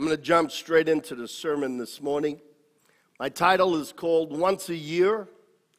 [0.00, 2.40] I'm going to jump straight into the sermon this morning.
[3.18, 5.28] My title is called Once a Year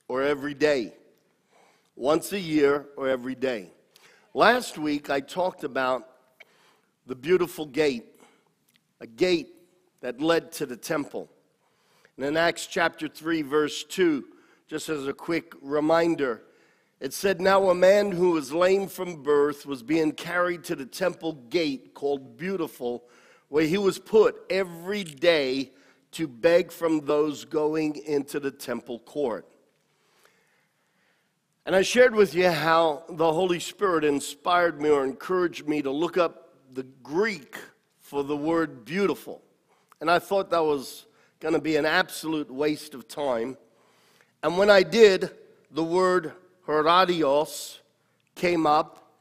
[0.08, 0.94] or Every Day.
[1.96, 3.72] Once a year or every day.
[4.36, 6.08] Last week I talked about
[7.08, 8.06] the beautiful gate,
[9.00, 9.56] a gate
[10.02, 11.28] that led to the temple.
[12.16, 14.24] And in Acts chapter 3, verse 2,
[14.68, 16.44] just as a quick reminder,
[17.00, 20.86] it said, Now a man who was lame from birth was being carried to the
[20.86, 23.04] temple gate called Beautiful
[23.52, 25.70] where he was put every day
[26.10, 29.46] to beg from those going into the temple court.
[31.66, 35.92] And I shared with you how the Holy Spirit inspired me or encouraged me to
[35.92, 37.58] look up the Greek
[38.00, 39.42] for the word beautiful.
[40.00, 41.06] And I thought that was
[41.42, 43.58] going to be an absolute waste of time.
[44.44, 45.30] And when I did,
[45.72, 46.32] the word
[46.66, 47.80] herodios
[48.34, 49.12] came up,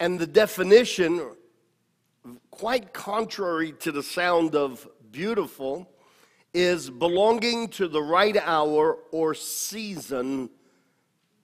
[0.00, 1.36] and the definition
[2.50, 5.90] quite contrary to the sound of beautiful,
[6.54, 10.50] is belonging to the right hour or season,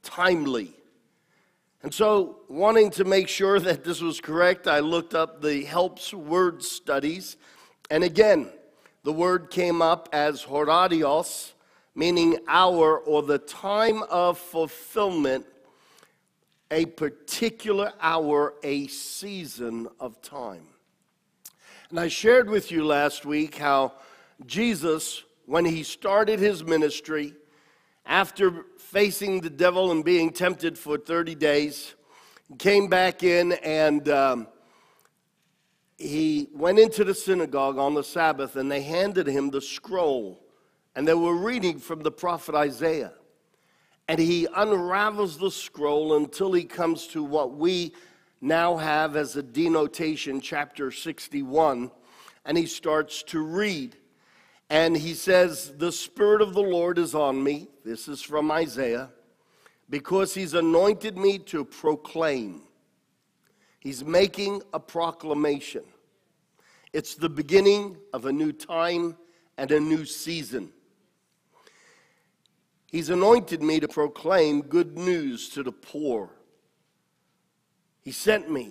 [0.03, 0.73] timely.
[1.83, 6.15] And so, wanting to make sure that this was correct, I looked up the Helps
[6.15, 7.37] Word Studies.
[7.91, 8.49] And again,
[9.03, 11.53] the word came up as horadios,
[11.95, 15.45] meaning hour or the time of fulfillment,
[16.75, 20.67] a particular hour, a season of time.
[21.89, 23.93] And I shared with you last week how
[24.45, 27.35] Jesus, when he started his ministry,
[28.05, 31.95] after facing the devil and being tempted for 30 days,
[32.59, 34.49] came back in and um,
[35.97, 40.45] he went into the synagogue on the Sabbath and they handed him the scroll
[40.97, 43.13] and they were reading from the prophet Isaiah.
[44.09, 47.95] And he unravels the scroll until he comes to what we
[48.41, 51.91] now have as a denotation chapter 61,
[52.45, 53.97] and he starts to read.
[54.69, 57.69] And he says, The Spirit of the Lord is on me.
[57.85, 59.09] This is from Isaiah,
[59.89, 62.63] because he's anointed me to proclaim.
[63.81, 65.85] He's making a proclamation.
[66.93, 69.17] It's the beginning of a new time
[69.57, 70.74] and a new season.
[72.95, 76.31] He's anointed me to proclaim good news to the poor.
[78.03, 78.71] He sent me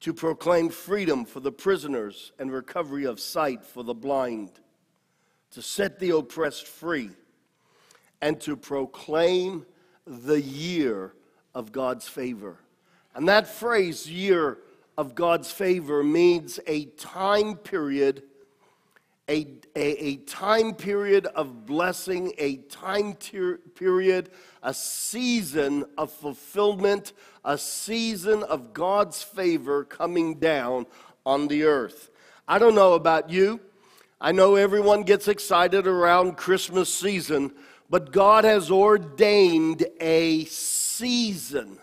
[0.00, 4.50] to proclaim freedom for the prisoners and recovery of sight for the blind,
[5.52, 7.10] to set the oppressed free,
[8.20, 9.66] and to proclaim
[10.04, 11.14] the year
[11.54, 12.58] of God's favor.
[13.14, 14.58] And that phrase, year
[14.98, 18.24] of God's favor, means a time period
[19.28, 24.30] a, a, a, time period of blessing, a time ter- period,
[24.62, 27.12] a season of fulfillment,
[27.44, 30.86] a season of God's favor coming down
[31.24, 32.10] on the earth.
[32.46, 33.60] I don't know about you.
[34.20, 37.52] I know everyone gets excited around Christmas season,
[37.88, 41.78] but God has ordained a season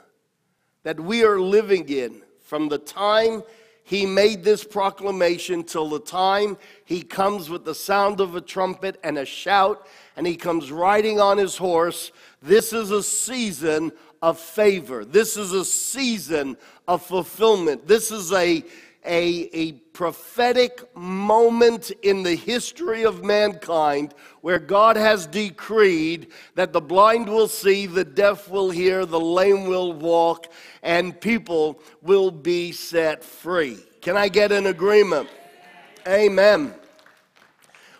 [0.84, 3.44] that we are living in from the time
[3.84, 9.00] he made this proclamation till the time he comes with the sound of a trumpet
[9.04, 12.12] and a shout, and he comes riding on his horse.
[12.42, 15.04] This is a season of favor.
[15.04, 17.88] This is a season of fulfillment.
[17.88, 18.64] This is a,
[19.06, 26.82] a, a prophetic moment in the history of mankind where God has decreed that the
[26.82, 30.52] blind will see, the deaf will hear, the lame will walk,
[30.84, 33.80] and people will be set free.
[34.02, 35.30] Can I get an agreement?
[36.08, 36.74] Amen.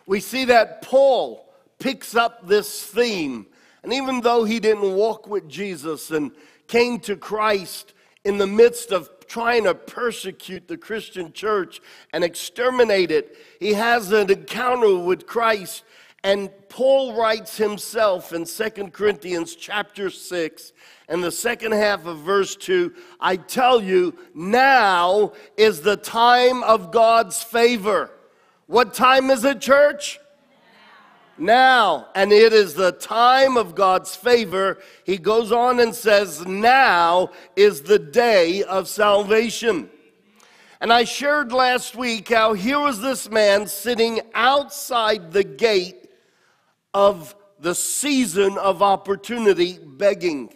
[0.06, 1.48] We see that Paul
[1.80, 3.48] picks up this theme,
[3.84, 6.32] and even though he didn't walk with Jesus and
[6.68, 11.80] came to Christ in the midst of trying to persecute the Christian church
[12.12, 15.86] and exterminate it, he has an encounter with Christ.
[16.22, 20.74] And Paul writes himself in 2 Corinthians chapter 6
[21.08, 26.92] and the second half of verse 2 I tell you, now is the time of
[26.92, 28.12] God's favor.
[28.68, 30.20] What time is it, church?
[31.42, 32.08] Now.
[32.16, 34.78] And it is the time of God's favor.
[35.04, 39.90] He goes on and says, Now is the day of salvation.
[40.80, 46.10] And I shared last week how here was this man sitting outside the gate
[46.94, 50.54] of the season of opportunity begging.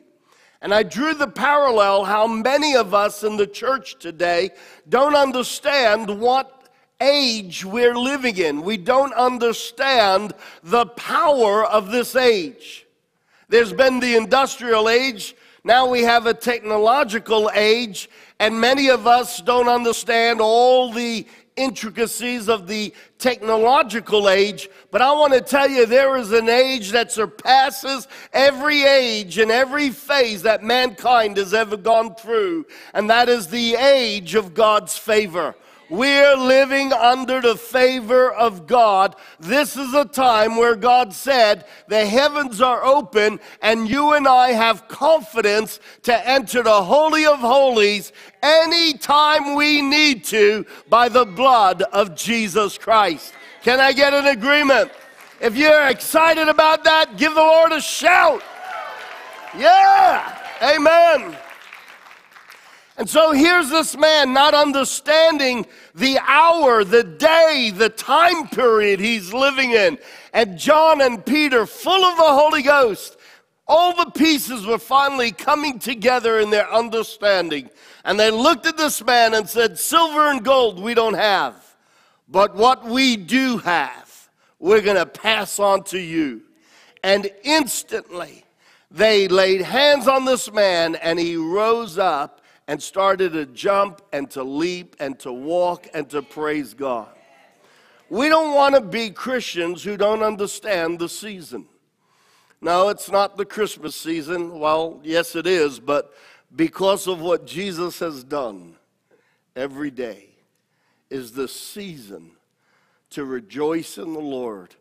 [0.62, 4.50] And I drew the parallel how many of us in the church today
[4.90, 6.55] don't understand what
[7.02, 8.62] age we're living in.
[8.62, 10.34] We don't understand
[10.64, 12.86] the power of this age.
[13.50, 15.36] There's been the industrial age.
[15.64, 18.10] Now we have a technological age,
[18.40, 21.26] and many of us don't understand all the
[21.56, 26.92] intricacies of the technological age, but I want to tell you there is an age
[26.92, 33.30] that surpasses every age and every phase that mankind has ever gone through, and that
[33.30, 35.56] is the age of God's favor.
[35.90, 39.16] We're living under the favor of God.
[39.40, 44.50] This is a time where God said, The heavens are open, and you and I
[44.50, 48.12] have confidence to enter the Holy of Holies
[48.42, 53.34] anytime we need to by the blood of Jesus Christ.
[53.62, 54.92] Can I get an agreement?
[55.40, 58.42] If you're excited about that, give the Lord a shout.
[59.58, 61.38] Yeah, amen.
[62.98, 69.34] And so here's this man not understanding the hour, the day, the time period he's
[69.34, 69.98] living in.
[70.34, 73.18] And John and Peter, full of the Holy Ghost,
[73.68, 77.70] all the pieces were finally coming together in their understanding.
[78.06, 81.76] And they looked at this man and said, Silver and gold we don't have,
[82.30, 86.44] but what we do have, we're going to pass on to you.
[87.04, 88.46] And instantly
[88.92, 94.30] they laid hands on this man, and he rose up and started to jump and
[94.32, 97.10] to leap and to walk and to praise God.
[98.10, 101.68] We don't want to be Christians who don't understand the season.
[102.62, 104.60] No, it's not the Christmas season.
[104.60, 106.14] Well, yes, it is, but
[106.56, 108.76] because of what Jesus has done
[109.56, 110.30] every day
[111.10, 112.32] is the season
[113.12, 114.76] to rejoice in the Lord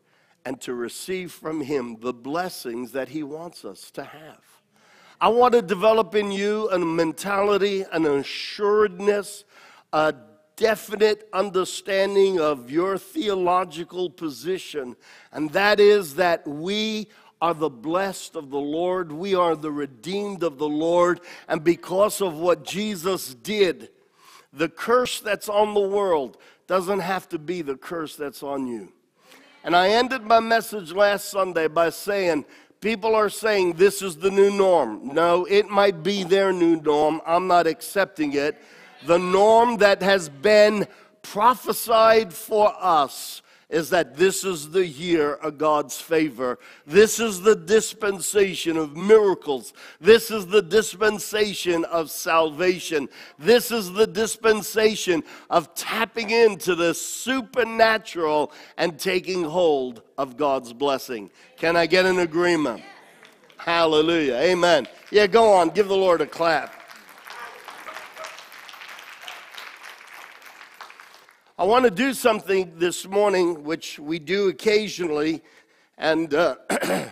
[0.44, 4.53] and to receive from Him the blessings that He wants us to have.
[5.25, 9.44] I want to develop in you a mentality, an assuredness,
[9.91, 10.15] a
[10.55, 14.97] definite understanding of your theological position,
[15.32, 17.09] and that is that we
[17.41, 22.21] are the blessed of the Lord, we are the redeemed of the Lord, and because
[22.21, 23.88] of what Jesus did,
[24.53, 26.37] the curse that's on the world
[26.67, 28.93] doesn't have to be the curse that's on you.
[29.65, 32.44] And I ended my message last Sunday by saying,
[32.84, 35.08] People are saying this is the new norm.
[35.14, 37.22] No, it might be their new norm.
[37.25, 38.60] I'm not accepting it.
[39.06, 40.86] The norm that has been
[41.22, 43.40] prophesied for us
[43.75, 46.61] is that this is the year of God's favor.
[46.87, 49.73] This is the dispensation of miracles.
[50.00, 53.09] This is the dispensation of salvation.
[53.37, 61.29] This is the dispensation of tapping into the supernatural and taking hold of God's blessing.
[61.56, 62.81] Can I get an agreement?
[63.56, 64.37] Hallelujah.
[64.37, 64.87] Amen.
[65.11, 65.71] Yeah, go on.
[65.71, 66.74] Give the Lord a clap.
[71.56, 75.40] I want to do something this morning, which we do occasionally,
[75.96, 76.56] and uh,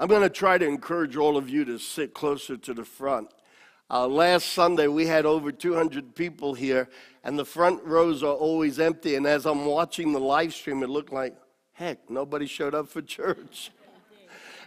[0.00, 3.28] I'm going to try to encourage all of you to sit closer to the front.
[3.88, 6.88] Uh, last Sunday, we had over 200 people here,
[7.22, 9.14] and the front rows are always empty.
[9.14, 11.36] And as I'm watching the live stream, it looked like,
[11.70, 13.70] heck, nobody showed up for church.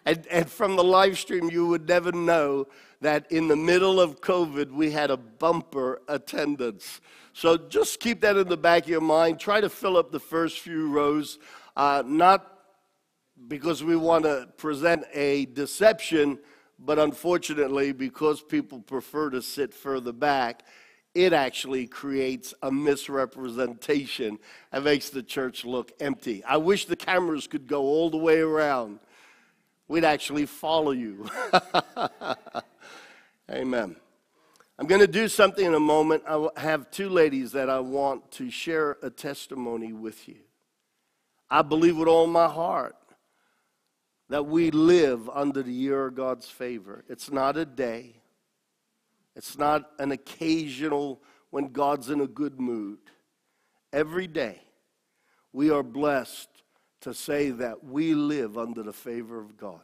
[0.06, 2.69] and, and from the live stream, you would never know
[3.01, 7.01] that in the middle of COVID, we had a bumper attendance.
[7.33, 9.39] So just keep that in the back of your mind.
[9.39, 11.39] Try to fill up the first few rows,
[11.75, 12.48] uh, not
[13.48, 16.39] because we want to present a deception,
[16.78, 20.63] but unfortunately, because people prefer to sit further back,
[21.13, 24.39] it actually creates a misrepresentation
[24.72, 26.44] and makes the church look empty.
[26.44, 29.00] I wish the cameras could go all the way around.
[29.88, 31.29] We'd actually follow you.
[33.51, 33.98] Amen.
[34.82, 36.24] I'm going to do something in a moment.
[36.28, 40.38] I have two ladies that I want to share a testimony with you.
[41.52, 42.96] I believe with all my heart
[44.30, 47.04] that we live under the year of God's favor.
[47.08, 48.16] It's not a day,
[49.36, 51.22] it's not an occasional
[51.52, 52.98] when God's in a good mood.
[53.94, 54.64] Every day,
[55.54, 56.50] we are blessed
[57.02, 59.82] to say that we live under the favor of God.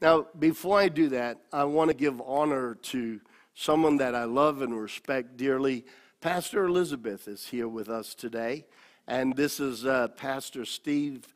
[0.00, 3.20] Now, before I do that, I want to give honor to
[3.54, 5.84] someone that I love and respect dearly.
[6.20, 8.64] Pastor Elizabeth is here with us today,
[9.06, 11.26] and this is uh, Pastor Steve,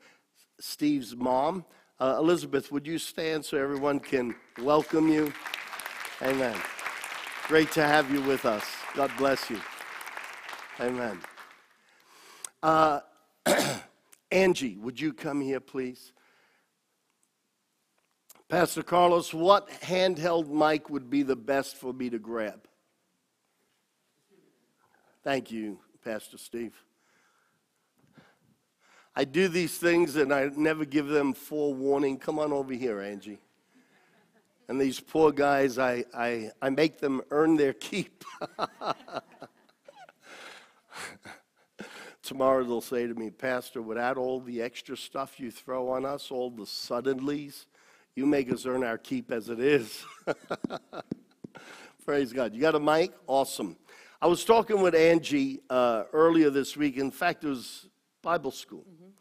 [0.59, 1.65] Steve's mom.
[1.99, 5.33] Uh, Elizabeth, would you stand so everyone can welcome you?
[6.21, 6.55] Amen.
[7.47, 8.65] Great to have you with us.
[8.95, 9.59] God bless you.
[10.79, 11.19] Amen.
[12.61, 12.99] Uh,
[14.31, 16.11] Angie, would you come here, please?
[18.49, 22.65] Pastor Carlos, what handheld mic would be the best for me to grab?
[25.21, 26.73] Thank you, Pastor Steve.
[29.13, 32.19] I do these things and I never give them forewarning.
[32.19, 33.41] Come on over here, Angie.
[34.69, 38.23] And these poor guys, I, I, I make them earn their keep.
[42.21, 46.31] Tomorrow they'll say to me, Pastor, without all the extra stuff you throw on us,
[46.31, 47.65] all the suddenlies,
[48.17, 50.03] you make us earn our keep as it is.
[52.05, 52.55] Praise God.
[52.55, 53.11] You got a mic?
[53.27, 53.77] Awesome.
[54.19, 56.97] I was talking with Angie uh, earlier this week.
[56.97, 57.89] In fact, it was
[58.23, 58.85] Bible school.
[58.91, 59.11] Mm-hmm.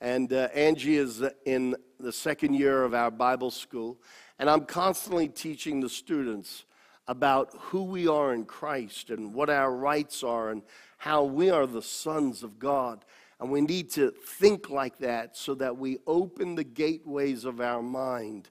[0.00, 3.98] And uh, Angie is in the second year of our Bible school.
[4.38, 6.64] And I'm constantly teaching the students
[7.08, 10.62] about who we are in Christ and what our rights are and
[10.96, 13.04] how we are the sons of God.
[13.38, 17.82] And we need to think like that so that we open the gateways of our
[17.82, 18.48] mind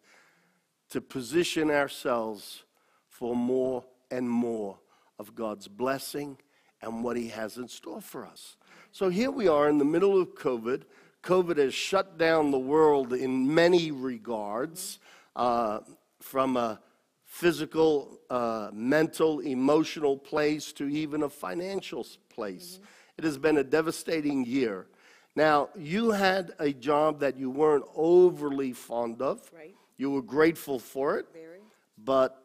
[0.89, 2.63] to position ourselves
[3.10, 4.77] for more and more
[5.18, 6.38] of God's blessing
[6.82, 8.58] and what He has in store for us.
[8.92, 10.84] So here we are in the middle of COVID.
[11.24, 15.00] COVID has shut down the world in many regards,
[15.36, 15.80] uh,
[16.22, 16.80] from a
[17.24, 22.75] physical, uh, mental, emotional place to even a financial place.
[22.75, 22.86] Mm-hmm.
[23.17, 24.88] It has been a devastating year.
[25.36, 29.41] Now, you had a job that you weren't overly fond of.
[29.53, 29.75] Right.
[29.98, 31.27] You were grateful for it.
[31.34, 31.60] Very.
[31.98, 32.41] But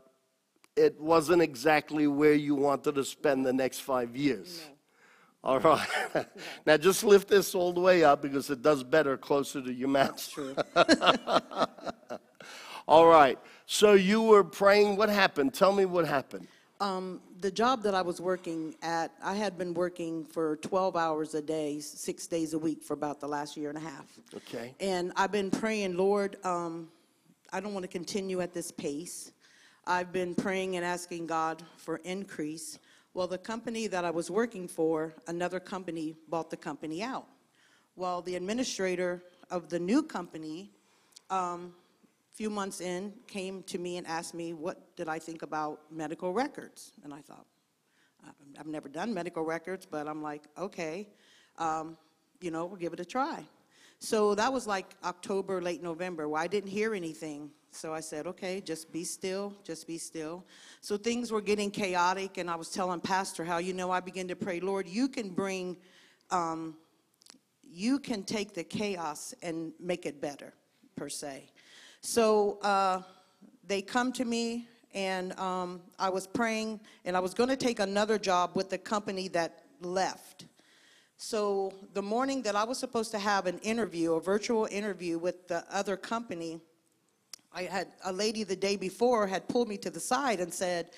[0.76, 4.62] it wasn't exactly where you wanted to spend the next five years.
[4.66, 4.74] No.
[5.42, 5.86] All right.
[6.66, 9.88] now just lift this all the way up because it does better closer to your
[9.88, 10.28] mouth.
[10.30, 10.54] True.
[12.88, 13.38] all right.
[13.66, 14.96] So you were praying.
[14.96, 15.54] What happened?
[15.54, 16.46] Tell me what happened.
[16.80, 21.34] Um, the job that I was working at, I had been working for 12 hours
[21.34, 24.06] a day, six days a week for about the last year and a half.
[24.34, 24.74] Okay.
[24.78, 26.88] And I've been praying, Lord, um,
[27.52, 29.32] I don't want to continue at this pace.
[29.86, 32.78] I've been praying and asking God for increase.
[33.14, 37.26] Well, the company that I was working for, another company bought the company out.
[37.96, 40.70] Well, the administrator of the new company
[41.30, 41.72] um,
[42.40, 46.32] few months in, came to me and asked me what did I think about medical
[46.32, 46.90] records.
[47.04, 47.44] And I thought,
[48.58, 51.10] I've never done medical records, but I'm like, okay,
[51.58, 51.98] um,
[52.40, 53.44] you know, we'll give it a try.
[53.98, 57.50] So that was like October, late November, where I didn't hear anything.
[57.72, 60.42] So I said, okay, just be still, just be still.
[60.80, 64.26] So things were getting chaotic, and I was telling Pastor how, you know, I began
[64.28, 65.76] to pray, Lord, you can bring,
[66.30, 66.78] um,
[67.62, 70.54] you can take the chaos and make it better,
[70.96, 71.50] per se.
[72.02, 73.02] So uh,
[73.66, 77.78] they come to me, and um, I was praying, and I was going to take
[77.78, 80.46] another job with the company that left.
[81.18, 85.46] So the morning that I was supposed to have an interview, a virtual interview with
[85.48, 86.58] the other company,
[87.52, 90.90] I had a lady the day before had pulled me to the side and said,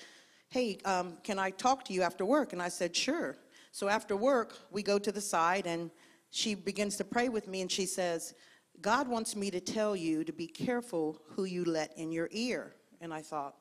[0.47, 3.35] "Hey, um, can I talk to you after work?" And I said, "Sure."
[3.71, 5.91] So after work, we go to the side, and
[6.29, 8.35] she begins to pray with me, and she says,
[8.81, 12.75] God wants me to tell you to be careful who you let in your ear.
[13.01, 13.55] And I thought,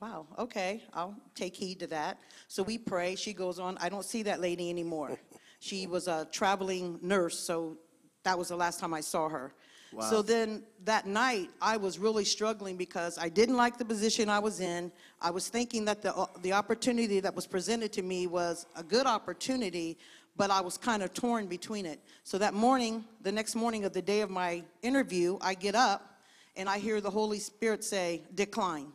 [0.00, 2.18] wow, okay, I'll take heed to that.
[2.48, 3.16] So we pray.
[3.16, 3.78] She goes on.
[3.80, 5.18] I don't see that lady anymore.
[5.60, 7.78] she was a traveling nurse, so
[8.24, 9.54] that was the last time I saw her.
[9.92, 10.02] Wow.
[10.10, 14.40] So then that night, I was really struggling because I didn't like the position I
[14.40, 14.92] was in.
[15.22, 19.06] I was thinking that the, the opportunity that was presented to me was a good
[19.06, 19.96] opportunity,
[20.36, 22.00] but I was kind of torn between it.
[22.24, 26.20] So that morning, the next morning of the day of my interview, I get up
[26.56, 28.92] and I hear the Holy Spirit say, decline.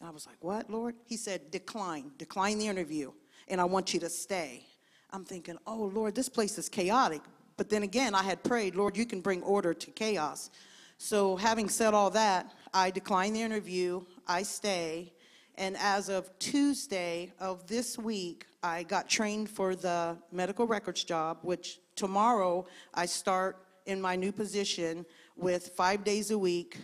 [0.00, 0.94] And I was like, what, Lord?
[1.06, 3.12] He said, decline, decline the interview,
[3.48, 4.64] and I want you to stay.
[5.10, 7.22] I'm thinking, oh, Lord, this place is chaotic.
[7.56, 10.50] But then again, I had prayed, Lord, you can bring order to chaos.
[10.96, 15.12] So having said all that, I decline the interview, I stay,
[15.60, 21.40] and as of Tuesday of this week, I got trained for the medical records job,
[21.42, 22.64] which tomorrow
[22.94, 25.04] I start in my new position
[25.36, 26.78] with five days a week.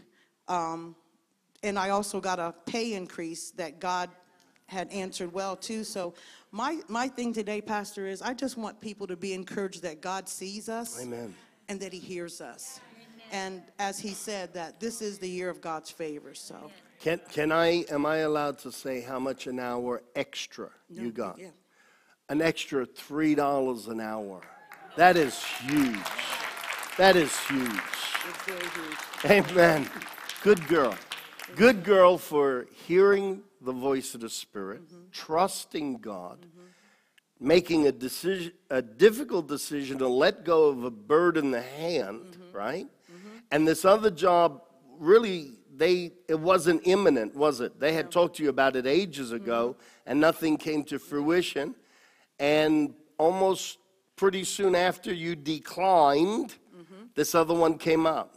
[0.47, 0.95] Um,
[1.63, 4.11] and I also got a pay increase that God
[4.67, 5.83] had answered well too.
[5.83, 6.13] So
[6.53, 10.29] my my thing today, Pastor, is I just want people to be encouraged that God
[10.29, 11.35] sees us Amen.
[11.71, 12.79] and that He hears us.
[12.93, 13.29] Amen.
[13.33, 16.35] And as He said, that this is the year of God's favor.
[16.35, 16.71] So.
[17.01, 21.13] Can, can I, am I allowed to say how much an hour extra No, you
[21.13, 21.39] got?
[21.39, 21.49] yeah.
[22.29, 24.41] An extra $3 an hour.
[24.97, 25.99] That is huge.
[26.99, 27.71] That is huge.
[28.47, 29.31] Huge.
[29.31, 29.89] Amen.
[30.43, 30.95] Good girl.
[31.55, 35.03] Good girl for hearing the voice of the Spirit, Mm-hmm.
[35.13, 36.39] trusting God,
[37.39, 42.21] making a decision, a difficult decision to let go of a bird in the hand,
[42.23, 42.57] Mm-hmm.
[42.57, 42.87] right?
[43.53, 44.63] And this other job
[44.99, 47.79] really they it wasn't imminent, was it?
[47.79, 50.11] They had talked to you about it ages ago, Mm-hmm.
[50.11, 51.75] and nothing came to fruition.
[52.39, 53.79] And almost
[54.17, 57.07] pretty soon after you declined, Mm-hmm.
[57.15, 58.37] this other one came up.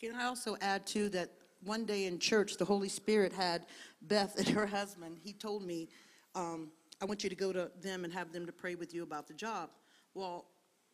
[0.00, 1.30] Can I also add too that
[1.64, 3.66] one day in church, the Holy Spirit had
[4.02, 5.88] Beth and her husband, he told me,
[6.34, 6.68] um,
[7.00, 9.26] I want you to go to them and have them to pray with you about
[9.26, 9.70] the job.
[10.14, 10.46] Well,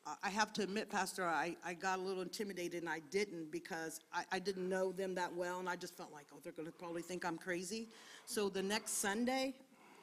[0.07, 3.51] I- I have to admit, Pastor, I, I got a little intimidated and I didn't
[3.53, 6.53] because I, I didn't know them that well and I just felt like, oh, they're
[6.53, 7.89] gonna probably think I'm crazy.
[8.27, 9.55] So the next Sunday,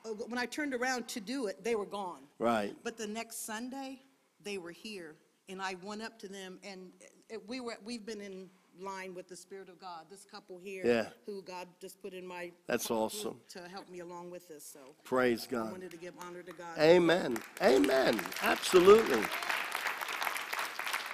[0.05, 2.21] uh, when I turned around to do it, they were gone.
[2.39, 2.73] Right.
[2.83, 3.99] But the next Sunday,
[4.43, 5.15] they were here,
[5.49, 6.91] and I went up to them, and
[7.29, 10.85] it- we were, we've been in line with the Spirit of God, this couple here.
[10.85, 11.07] Yeah.
[11.25, 12.51] Who God just put in my.
[12.67, 13.41] That's group awesome.
[13.49, 14.79] To help me along with this, so.
[15.03, 15.57] Praise God.
[15.57, 15.71] I God.
[15.73, 16.77] wanted to give honor to God.
[16.79, 17.37] Amen.
[17.61, 18.17] Amen.
[18.41, 19.21] Absolutely.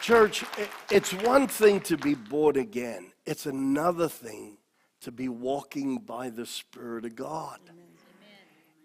[0.05, 0.45] Church,
[0.91, 4.59] it's one thing to be born again, it's another thing
[5.01, 7.59] to be walking by the Spirit of God.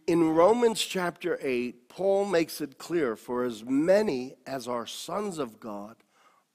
[0.06, 5.60] In Romans chapter 8, Paul makes it clear for as many as are sons of
[5.60, 5.96] God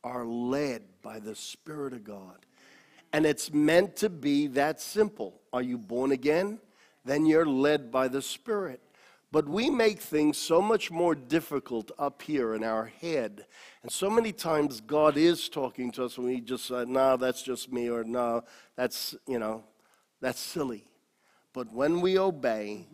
[0.03, 2.47] are led by the Spirit of God.
[3.13, 5.41] And it's meant to be that simple.
[5.53, 6.57] Are you born again?
[7.05, 8.81] Then you're led by the Spirit.
[9.35, 13.45] But we make things so much more difficult up here in our head.
[13.83, 17.43] And so many times God is talking to us and we just say, no, that's
[17.43, 18.45] just me, or no,
[18.77, 19.65] that's, you know,
[20.21, 20.87] that's silly.
[21.51, 22.87] But when we obey,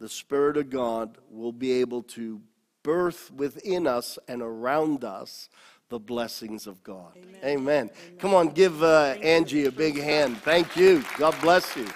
[0.00, 2.40] the Spirit of God will be able to
[2.82, 5.48] birth within us and around us
[5.90, 7.12] the blessings of God.
[7.44, 7.88] Amen.
[8.18, 10.38] Come on, give uh, Angie a big hand.
[10.38, 11.04] Thank you.
[11.18, 11.86] God bless you.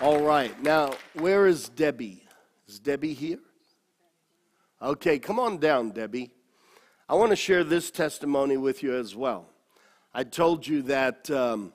[0.00, 0.60] All right.
[0.60, 2.24] Now, where is Debbie?
[2.66, 3.38] Is Debbie here?
[4.82, 6.32] Okay, come on down, Debbie.
[7.08, 9.46] I want to share this testimony with you as well.
[10.12, 11.72] I told you that um,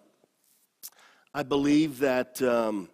[1.33, 2.89] I believe that um,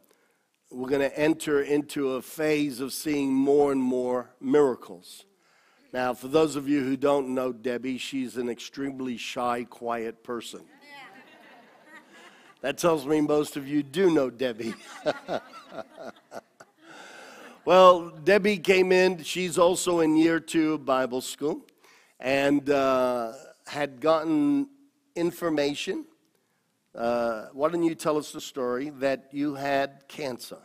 [0.72, 5.26] we're going to enter into a phase of seeing more and more miracles.
[5.92, 10.62] Now, for those of you who don't know Debbie, she's an extremely shy, quiet person.
[12.66, 14.74] That tells me most of you do know Debbie.
[17.64, 19.22] well, Debbie came in.
[19.22, 21.62] She's also in year two of Bible school
[22.20, 23.34] and uh,
[23.68, 24.68] had gotten
[25.16, 26.06] information.
[26.96, 30.58] Uh, why don't you tell us the story that you had cancer?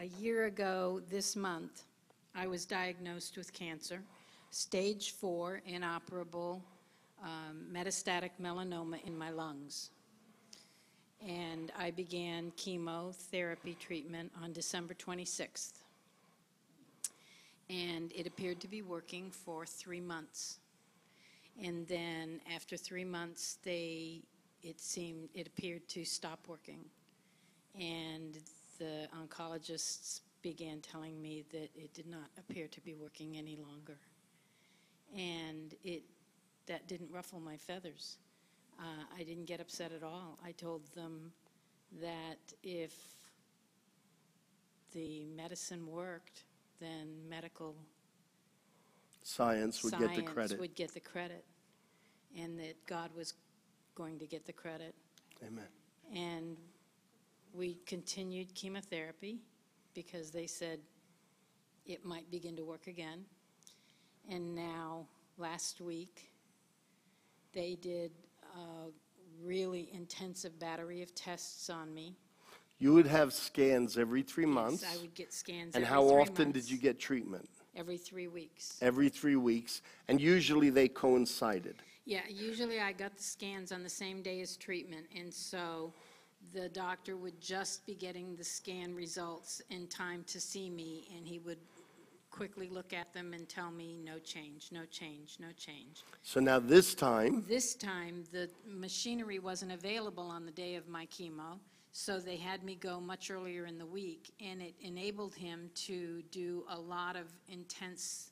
[0.00, 1.84] A year ago this month,
[2.34, 4.02] I was diagnosed with cancer,
[4.50, 6.64] stage four, inoperable
[7.22, 9.90] um, metastatic melanoma in my lungs.
[11.26, 15.72] And I began chemotherapy treatment on December 26th.
[17.68, 20.58] And it appeared to be working for three months.
[21.62, 24.22] And then after three months, they,
[24.62, 26.84] it seemed, it appeared to stop working.
[27.78, 28.38] And
[28.78, 33.98] the oncologists began telling me that it did not appear to be working any longer.
[35.16, 36.02] And it,
[36.66, 38.18] that didn't ruffle my feathers.
[38.78, 40.38] Uh, I didn't get upset at all.
[40.44, 41.32] I told them
[42.00, 42.94] that if
[44.92, 46.44] the medicine worked,
[46.80, 47.74] then medical
[49.22, 50.60] Science would get the science credit.
[50.60, 51.44] would get the credit,
[52.38, 53.34] and that God was
[53.94, 54.94] going to get the credit.
[55.46, 55.66] Amen.
[56.14, 56.56] And
[57.52, 59.40] we continued chemotherapy
[59.92, 60.78] because they said
[61.84, 63.24] it might begin to work again.
[64.30, 66.30] And now, last week,
[67.52, 68.12] they did
[68.56, 68.90] a
[69.44, 72.16] really intensive battery of tests on me.
[72.78, 74.84] You would have scans every three months.
[74.84, 75.74] I would get scans.
[75.74, 76.70] And every how three often did months.
[76.70, 77.48] you get treatment?
[77.74, 78.78] Every three weeks.
[78.80, 79.82] Every three weeks.
[80.08, 81.76] And usually they coincided.
[82.04, 85.92] Yeah, usually I got the scans on the same day as treatment, and so
[86.54, 91.26] the doctor would just be getting the scan results in time to see me, and
[91.26, 91.58] he would
[92.30, 96.02] quickly look at them and tell me, no change, no change, no change.
[96.22, 101.06] So now this time, This time, the machinery wasn't available on the day of my
[101.06, 101.58] chemo,
[101.92, 106.22] so they had me go much earlier in the week, and it enabled him to
[106.30, 108.30] do a lot of intense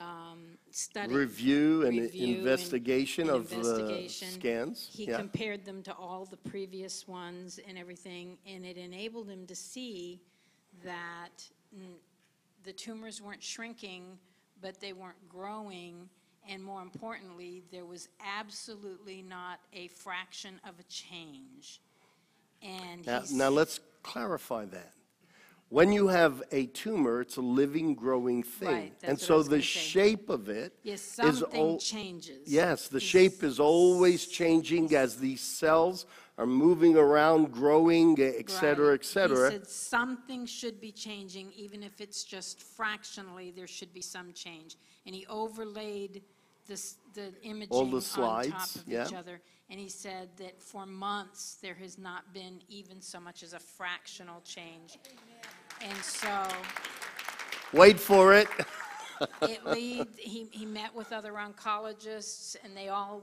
[0.00, 1.14] um, study.
[1.14, 4.28] review and Review and- investigation and of the investigation.
[4.30, 4.90] scans.
[4.92, 5.16] He Yeah.
[5.16, 10.20] compared them to all the previous ones and everything, and it enabled him to see
[10.82, 11.94] that mm,
[12.64, 14.18] the tumors weren't shrinking,
[14.60, 16.08] but they weren't growing,
[16.48, 21.80] and more importantly, there was absolutely not a fraction of a change.
[22.62, 24.92] And Now, now let's clarify that.
[25.68, 28.68] When you have a tumor, it's a living, growing thing.
[28.68, 29.80] Right, And so the gonna say.
[29.80, 32.46] shape of it yes, is something al- changes.
[32.46, 36.04] Yes, the shape is always changing as these cells
[36.38, 39.50] are moving around, growing, et cetera, et cetera.
[39.50, 44.32] He said something should be changing, even if it's just fractionally, there should be some
[44.32, 44.76] change.
[45.06, 46.22] And he overlaid
[46.66, 49.06] this, the imaging All the on slides, top of yeah.
[49.06, 49.40] each other.
[49.68, 53.58] And he said that for months, there has not been even so much as a
[53.58, 54.98] fractional change.
[55.80, 56.46] And so
[57.72, 58.48] Wait for it.
[59.42, 63.22] it lead, he, he met with other oncologists, and they all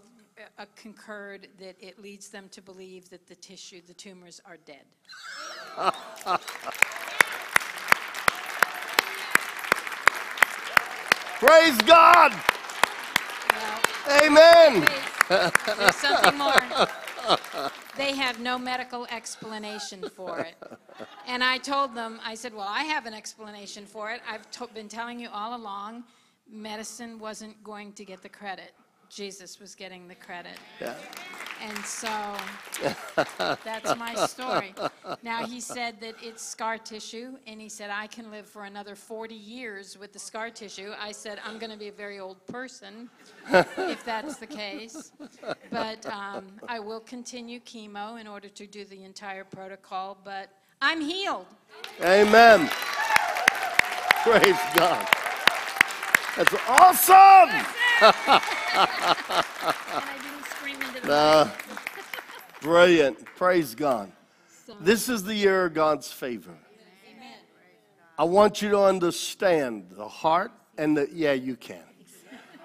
[0.57, 4.83] uh, concurred that it leads them to believe that the tissue, the tumors are dead.
[11.39, 12.33] Praise God.
[13.53, 13.79] Well,
[14.23, 14.87] Amen.
[15.77, 16.59] There's something more.
[17.95, 20.55] They have no medical explanation for it.
[21.27, 24.21] And I told them, I said, well, I have an explanation for it.
[24.27, 26.03] I've been telling you all along,
[26.49, 28.73] medicine wasn't going to get the credit.
[29.09, 30.57] Jesus was getting the credit.
[30.79, 30.95] Yeah.
[31.61, 32.07] And so
[33.63, 34.73] that's my story.
[35.23, 38.95] Now, he said that it's scar tissue, and he said, I can live for another
[38.95, 40.93] 40 years with the scar tissue.
[40.99, 43.09] I said, I'm going to be a very old person
[43.51, 45.11] if that's the case.
[45.69, 50.49] But um, I will continue chemo in order to do the entire protocol, but
[50.81, 51.47] I'm healed.
[52.01, 52.69] Amen.
[54.23, 55.07] Praise God.
[56.37, 57.65] That's awesome.
[58.01, 61.49] And I didn't scream into the Uh,
[62.61, 63.25] brilliant.
[63.35, 64.11] Praise God.
[64.79, 66.55] This is the year of God's favor.
[68.17, 71.83] I want you to understand the heart and the, yeah, you can.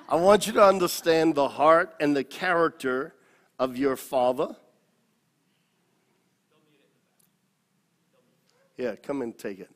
[0.09, 3.15] I want you to understand the heart and the character
[3.59, 4.57] of your father.
[8.77, 9.71] Yeah, come and take it.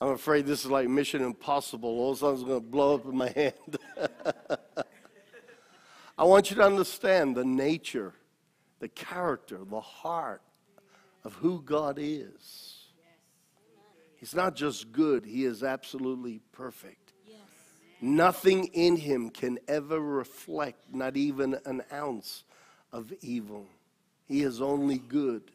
[0.00, 1.88] I'm afraid this is like Mission Impossible.
[1.88, 3.54] All of a sudden, it's going to blow up in my hand.
[6.18, 8.14] I want you to understand the nature,
[8.78, 10.42] the character, the heart
[11.24, 12.76] of who God is.
[14.16, 17.12] He's not just good, He is absolutely perfect.
[18.00, 22.44] Nothing in Him can ever reflect, not even an ounce
[22.92, 23.66] of evil.
[24.26, 25.50] He is only good.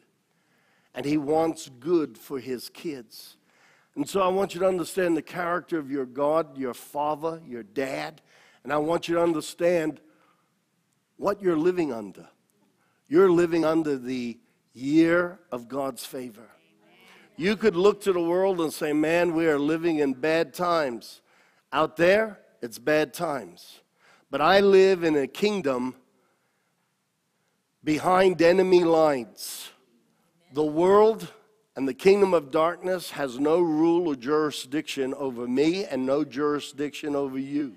[0.94, 3.36] And He wants good for His kids.
[3.96, 7.62] And so I want you to understand the character of your God, your father, your
[7.62, 8.22] dad.
[8.64, 10.00] And I want you to understand
[11.16, 12.28] what you're living under.
[13.08, 14.38] You're living under the
[14.72, 16.48] year of God's favor.
[17.36, 21.20] You could look to the world and say, man, we are living in bad times.
[21.72, 23.80] Out there, it's bad times.
[24.30, 25.94] But I live in a kingdom
[27.82, 29.70] behind enemy lines.
[30.52, 31.32] The world
[31.76, 37.16] and the kingdom of darkness has no rule or jurisdiction over me and no jurisdiction
[37.16, 37.76] over you.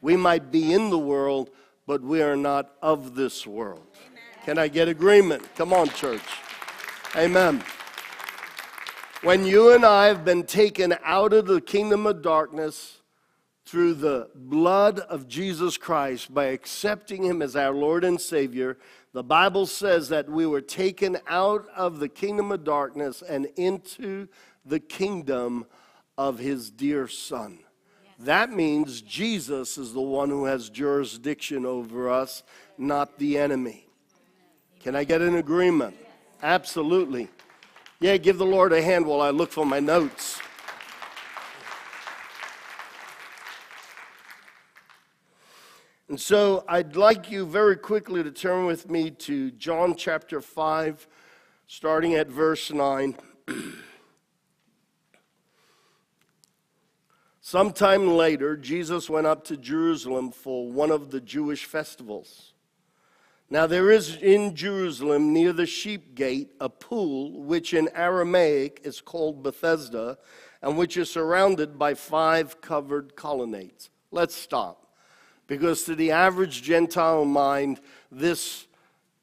[0.00, 1.50] We might be in the world,
[1.86, 3.86] but we are not of this world.
[4.44, 5.42] Can I get agreement?
[5.56, 6.22] Come on, church.
[7.16, 7.64] Amen.
[9.22, 13.00] When you and I have been taken out of the kingdom of darkness
[13.64, 18.78] through the blood of Jesus Christ by accepting him as our Lord and Savior,
[19.16, 24.28] the Bible says that we were taken out of the kingdom of darkness and into
[24.66, 25.64] the kingdom
[26.18, 27.60] of his dear Son.
[28.18, 32.42] That means Jesus is the one who has jurisdiction over us,
[32.76, 33.86] not the enemy.
[34.80, 35.96] Can I get an agreement?
[36.42, 37.30] Absolutely.
[38.00, 40.38] Yeah, give the Lord a hand while I look for my notes.
[46.08, 51.08] And so I'd like you very quickly to turn with me to John chapter 5,
[51.66, 53.16] starting at verse 9.
[57.40, 62.52] Sometime later, Jesus went up to Jerusalem for one of the Jewish festivals.
[63.50, 69.00] Now, there is in Jerusalem near the sheep gate a pool, which in Aramaic is
[69.00, 70.18] called Bethesda,
[70.62, 73.90] and which is surrounded by five covered colonnades.
[74.12, 74.85] Let's stop.
[75.46, 77.80] Because to the average Gentile mind,
[78.10, 78.66] this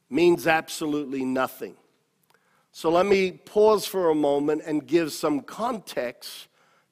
[0.10, 1.76] means absolutely nothing.
[2.72, 6.48] So let me pause for a moment and give some context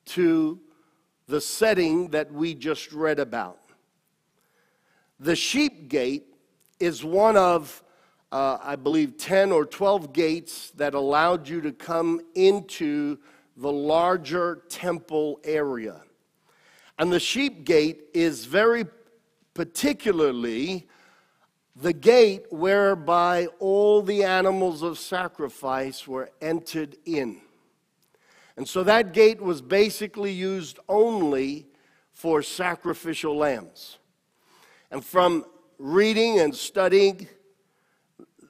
[0.05, 0.59] to
[1.27, 3.59] the setting that we just read about.
[5.19, 6.25] The sheep gate
[6.79, 7.83] is one of,
[8.31, 13.17] uh, I believe, 10 or 12 gates that allowed you to come into
[13.55, 16.01] the larger temple area.
[16.97, 18.85] And the sheep gate is very
[19.53, 20.87] particularly
[21.75, 27.41] the gate whereby all the animals of sacrifice were entered in.
[28.57, 31.67] And so that gate was basically used only
[32.11, 33.97] for sacrificial lambs.
[34.91, 35.45] And from
[35.77, 37.27] reading and studying,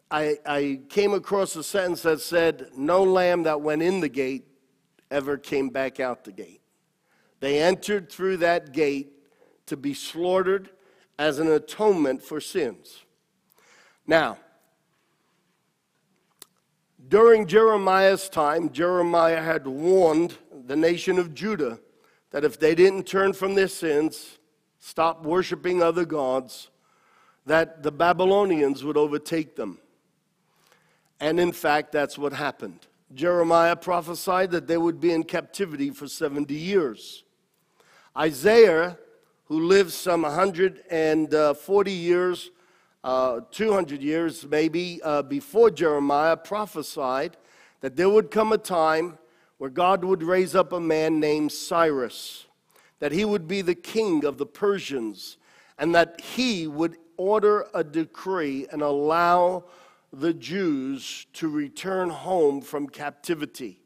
[0.10, 4.46] I, I, came across a sentence that said, No lamb that went in the gate
[5.10, 6.62] ever came back out the gate.
[7.40, 9.14] They entered through that gate
[9.68, 10.72] to be slaughtered
[11.22, 13.04] as an atonement for sins.
[14.08, 14.40] Now,
[17.08, 20.34] during Jeremiah's time, Jeremiah had warned
[20.66, 21.80] the nation of Judah
[22.32, 24.40] that if they didn't turn from their sins,
[24.80, 26.72] stop worshiping other gods,
[27.46, 29.78] that the Babylonians would overtake them.
[31.20, 32.88] And in fact, that's what happened.
[33.14, 37.24] Jeremiah prophesied that they would be in captivity for 70 years.
[38.18, 38.98] Isaiah,
[39.52, 42.52] who lived some 140 years,
[43.04, 47.36] uh, 200 years maybe uh, before Jeremiah, prophesied
[47.82, 49.18] that there would come a time
[49.58, 52.48] where God would raise up a man named Cyrus,
[53.00, 55.36] that he would be the king of the Persians,
[55.78, 59.66] and that he would order a decree and allow
[60.14, 63.82] the Jews to return home from captivity.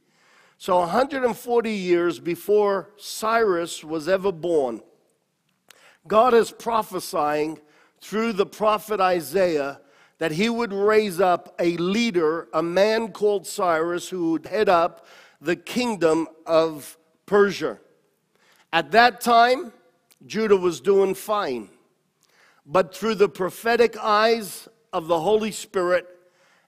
[0.60, 4.84] So, 140 years before Cyrus was ever born,
[6.08, 7.60] God is prophesying
[8.00, 9.82] through the prophet Isaiah
[10.20, 15.06] that he would raise up a leader, a man called Cyrus, who would head up
[15.42, 17.80] the kingdom of Persia.
[18.72, 19.74] At that time,
[20.26, 21.70] Judah was doing fine.
[22.66, 26.08] But through the prophetic eyes of the Holy Spirit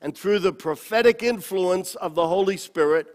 [0.02, 3.08] and through the prophetic influence of the Holy Spirit,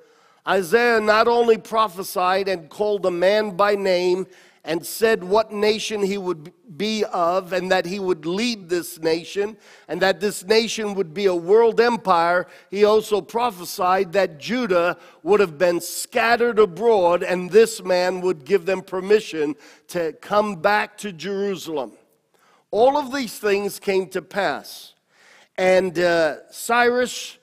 [0.47, 4.27] Isaiah not only prophesied and called a man by name
[4.65, 9.57] and said what nation he would be of and that he would lead this nation
[9.89, 15.41] and that this nation would be a world empire, he also prophesied that Judah would
[15.41, 19.57] have been scattered abroad and this man would give them permission
[19.89, 21.93] to come back to Jerusalem.
[22.71, 24.95] All of these things came to pass.
[25.59, 27.37] And uh, Cyrus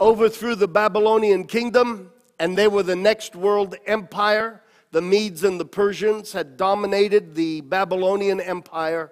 [0.00, 4.62] overthrew the Babylonian kingdom, and they were the next world empire.
[4.94, 9.10] The Medes and the Persians had dominated the Babylonian empire.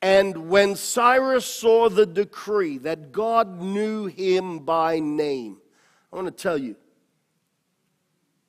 [0.00, 5.56] And when Cyrus saw the decree that God knew him by name,
[6.12, 6.76] I want to tell you,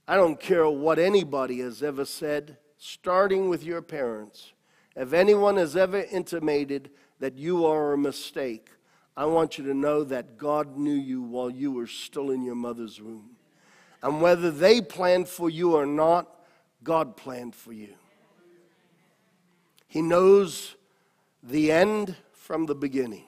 [0.07, 4.53] I don't care what anybody has ever said, starting with your parents.
[4.95, 8.69] If anyone has ever intimated that you are a mistake,
[9.15, 12.53] I want you to know that God knew you while you were still in your
[12.53, 13.31] mother's womb.
[14.03, 16.35] And whether they planned for you or not,
[16.87, 17.95] God planned for you.
[19.89, 20.77] He knows
[21.43, 23.25] the end from the beginning.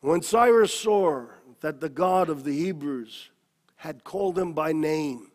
[0.00, 1.26] When Cyrus saw
[1.60, 3.28] that the God of the Hebrews
[3.76, 5.30] had called him by name,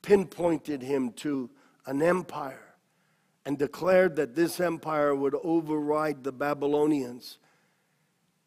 [0.00, 1.50] pinpointed him to
[1.84, 2.74] an empire,
[3.44, 7.36] and declared that this empire would override the Babylonians,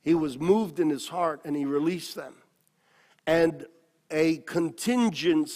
[0.01, 2.33] he was moved in his heart and he released them.
[3.27, 3.67] And
[4.13, 5.51] a contingent,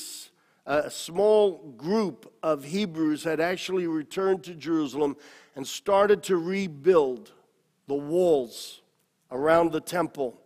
[0.65, 5.15] a small group of Hebrews had actually returned to Jerusalem
[5.55, 7.31] and started to rebuild
[7.87, 8.81] the walls
[9.31, 10.41] around the temple.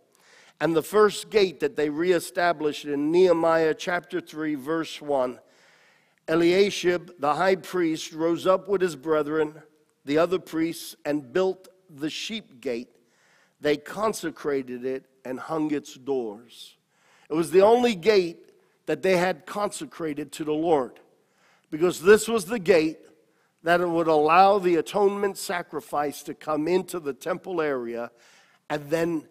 [0.60, 5.40] And the first gate that they reestablished in Nehemiah chapter 3, verse 1,
[6.28, 9.60] Eliashib, the high priest, rose up with his brethren,
[10.04, 12.90] the other priests, and built the sheep gate.
[13.60, 16.76] They consecrated it and hung its doors.
[17.30, 18.52] It was the only gate
[18.86, 21.00] that they had consecrated to the Lord
[21.70, 22.98] because this was the gate
[23.62, 28.10] that it would allow the atonement sacrifice to come into the temple area
[28.68, 29.26] and then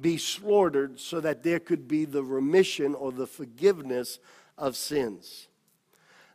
[0.00, 4.18] be slaughtered so that there could be the remission or the forgiveness
[4.58, 5.48] of sins.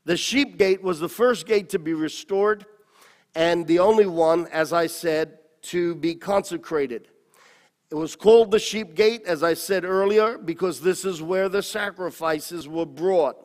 [0.06, 2.66] The sheep gate was the first gate to be restored
[3.36, 7.08] and the only one, as I said, to be consecrated.
[7.92, 11.62] It was called the sheep gate, as I said earlier, because this is where the
[11.62, 13.36] sacrifices were brought.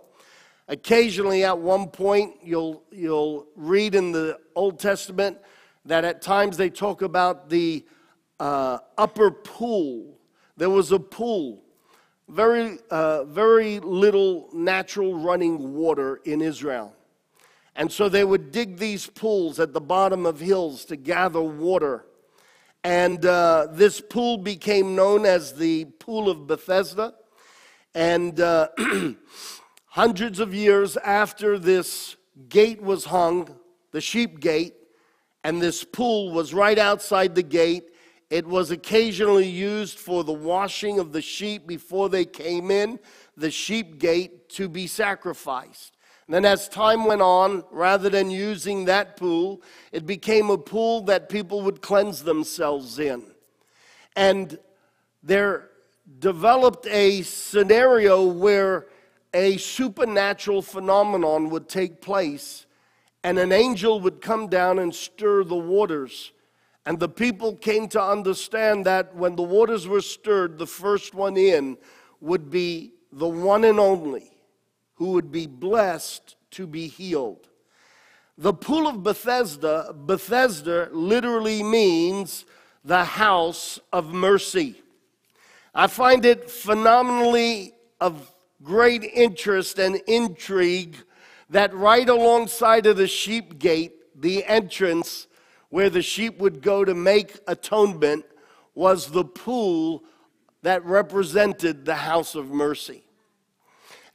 [0.69, 5.39] Occasionally, at one point, you'll, you'll read in the Old Testament
[5.85, 7.85] that at times they talk about the
[8.39, 10.17] uh, upper pool.
[10.57, 11.65] There was a pool,
[12.29, 16.95] very, uh, very little natural running water in Israel.
[17.75, 22.07] And so they would dig these pools at the bottom of hills to gather water.
[22.85, 27.15] And uh, this pool became known as the Pool of Bethesda.
[27.95, 28.69] And uh,
[29.87, 32.17] hundreds of years after this
[32.49, 33.57] gate was hung,
[33.93, 34.75] the sheep gate,
[35.43, 37.85] and this pool was right outside the gate.
[38.29, 42.99] It was occasionally used for the washing of the sheep before they came in,
[43.37, 45.96] the sheep gate to be sacrificed.
[46.27, 49.63] And then, as time went on, rather than using that pool,
[49.93, 53.23] it became a pool that people would cleanse themselves in.
[54.17, 54.59] And
[55.23, 55.71] there
[56.19, 58.87] developed a scenario where
[59.33, 62.67] a supernatural phenomenon would take place,
[63.23, 66.33] and an angel would come down and stir the waters.
[66.87, 71.37] And the people came to understand that when the waters were stirred, the first one
[71.37, 71.79] in
[72.21, 74.36] would be the one and only
[74.97, 77.49] who would be blessed to be healed.
[78.39, 82.45] The pool of Bethesda, Bethesda literally means
[82.85, 84.83] the house of mercy.
[85.75, 88.33] I find it phenomenally of
[88.63, 90.97] great interest and intrigue
[91.51, 95.27] that right alongside of the sheep gate, the entrance
[95.69, 98.25] where the sheep would go to make atonement,
[98.75, 100.05] was the pool
[100.63, 103.06] that represented the house of mercy.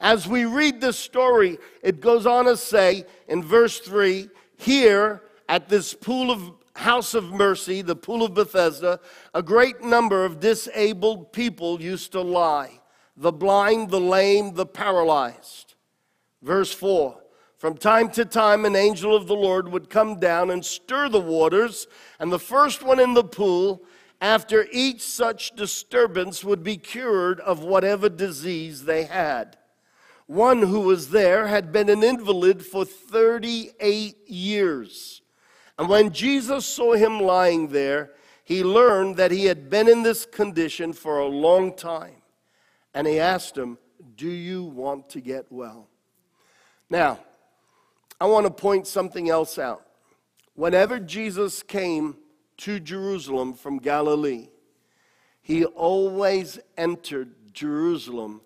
[0.02, 5.68] As we read this story, it goes on to say in verse 3 here at
[5.68, 8.98] this pool of house of mercy, the pool of Bethesda,
[9.32, 12.80] a great number of disabled people used to lie
[13.16, 15.74] the blind, the lame, the paralyzed.
[16.40, 17.20] Verse 4
[17.56, 21.20] From time to time, an angel of the Lord would come down and stir the
[21.20, 21.86] waters,
[22.18, 23.84] and the first one in the pool,
[24.20, 29.58] after each such disturbance, would be cured of whatever disease they had.
[30.32, 35.20] One who was there had been an invalid for 38 years.
[35.78, 40.24] And when Jesus saw him lying there, he learned that he had been in this
[40.24, 42.22] condition for a long time.
[42.94, 43.76] And he asked him,
[44.16, 45.90] Do you want to get well?
[46.88, 47.18] Now,
[48.18, 49.86] I want to point something else out.
[50.54, 52.16] Whenever Jesus came
[52.56, 54.48] to Jerusalem from Galilee,
[55.42, 58.40] he always entered Jerusalem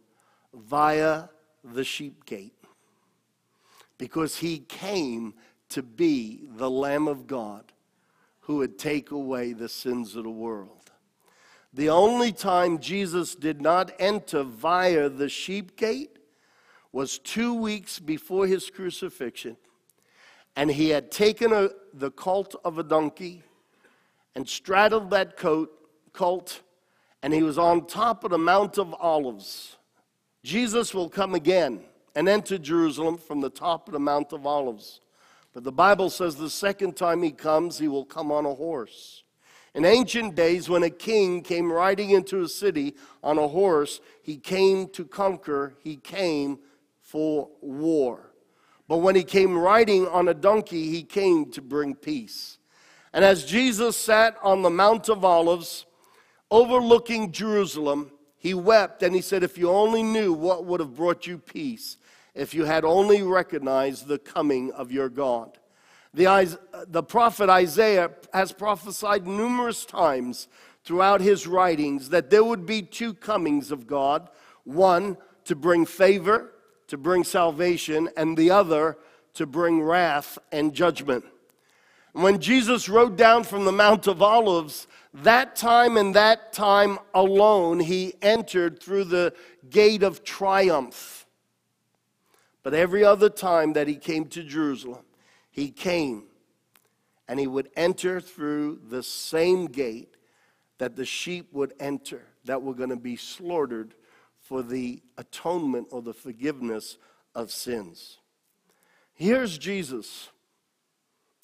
[0.53, 1.29] via
[1.75, 2.55] the sheep gate
[3.99, 5.35] because he came
[5.69, 7.73] to be the Lamb of God
[8.41, 10.91] who would take away the sins of the world.
[11.73, 16.19] The only time Jesus did not enter via the sheep gate
[16.93, 19.57] was two weeks before his crucifixion.
[20.55, 23.43] And he had taken a, the colt of a donkey
[24.35, 25.71] and straddled that coat,
[26.13, 26.63] colt,
[27.23, 29.76] and he was on top of the Mount of Olives.
[30.47, 31.81] Jesus will come again
[32.15, 35.01] and enter Jerusalem from the top of the Mount of Olives.
[35.53, 39.25] But the Bible says the second time he comes, he will come on a horse.
[39.75, 44.37] In ancient days, when a king came riding into a city on a horse, he
[44.37, 46.61] came to conquer, he came
[47.03, 48.33] for war.
[48.87, 52.59] But when he came riding on a donkey, he came to bring peace.
[53.13, 55.87] And as Jesus sat on the Mount of Olives,
[56.53, 58.13] overlooking Jerusalem,
[58.47, 61.97] he wept and he said, If you only knew what would have brought you peace,
[62.33, 65.59] if you had only recognized the coming of your God.
[66.15, 66.57] The,
[66.87, 70.47] the prophet Isaiah has prophesied numerous times
[70.85, 74.31] throughout his writings that there would be two comings of God
[74.63, 76.53] one to bring favor,
[76.87, 78.97] to bring salvation, and the other
[79.35, 81.25] to bring wrath and judgment.
[82.13, 84.87] When Jesus rode down from the Mount of Olives,
[85.23, 89.33] that time and that time alone, he entered through the
[89.71, 91.27] gate of triumph.
[92.63, 95.05] But every other time that he came to Jerusalem,
[95.51, 96.25] he came
[97.29, 100.17] and he would enter through the same gate
[100.79, 103.95] that the sheep would enter that were going to be slaughtered
[104.41, 106.99] for the atonement or the forgiveness
[107.35, 108.19] of sins.
[109.15, 110.29] Here's Jesus.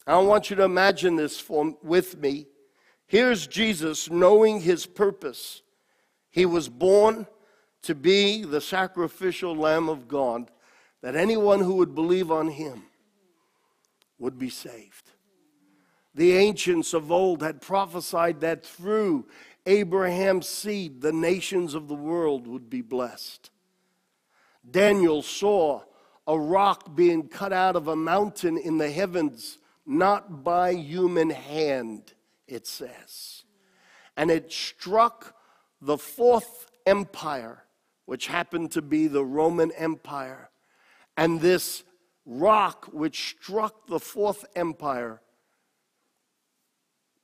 [0.06, 2.46] I want you to imagine this for, with me.
[3.12, 5.60] Here's Jesus knowing his purpose.
[6.30, 7.26] He was born
[7.82, 10.50] to be the sacrificial Lamb of God,
[11.02, 12.84] that anyone who would believe on him
[14.18, 15.10] would be saved.
[16.14, 19.26] The ancients of old had prophesied that through
[19.66, 23.50] Abraham's seed, the nations of the world would be blessed.
[24.70, 25.82] Daniel saw
[26.26, 32.14] a rock being cut out of a mountain in the heavens, not by human hand,
[32.52, 33.44] it says.
[34.16, 35.34] And it struck
[35.80, 37.64] the fourth empire,
[38.06, 40.50] which happened to be the Roman Empire.
[41.16, 41.82] And this
[42.24, 45.20] rock which struck the fourth empire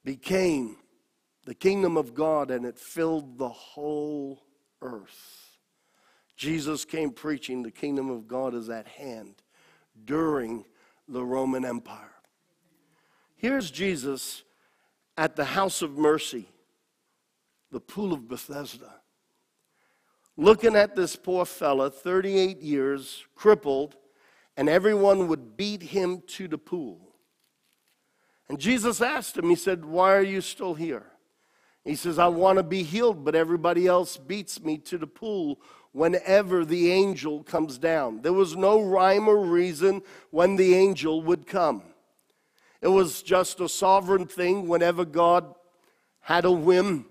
[0.04, 0.76] became
[1.44, 4.42] the kingdom of God and it filled the whole
[4.82, 5.58] earth.
[6.36, 9.42] Jesus came preaching the kingdom of God is at hand
[10.04, 10.64] during
[11.08, 12.14] the Roman Empire.
[13.36, 14.42] Here's Jesus
[15.18, 16.48] at the house of mercy,
[17.70, 18.94] the pool of Bethesda,
[20.36, 23.96] looking at this poor fella, 38 years, crippled
[24.58, 27.14] and everyone would beat him to the pool.
[28.48, 31.06] And Jesus asked him, He said, Why are you still here?
[31.84, 35.60] He says, I want to be healed, but everybody else beats me to the pool.
[35.92, 38.20] whenever the angel comes down.
[38.20, 41.82] There was no rhyme or reason when the angel would come.
[42.80, 45.54] It was just a sovereign thing whenever God
[46.20, 47.06] had a whim,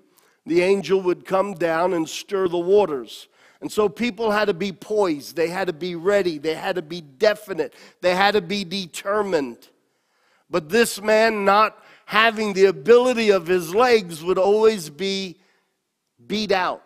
[0.46, 3.28] the angel would come down and stir the waters.
[3.60, 6.82] And so people had to be poised, they had to be ready, they had to
[6.82, 9.70] be definite, they had to be determined.
[10.50, 15.38] But this man, not having the ability of his legs, would always be
[16.26, 16.84] beat out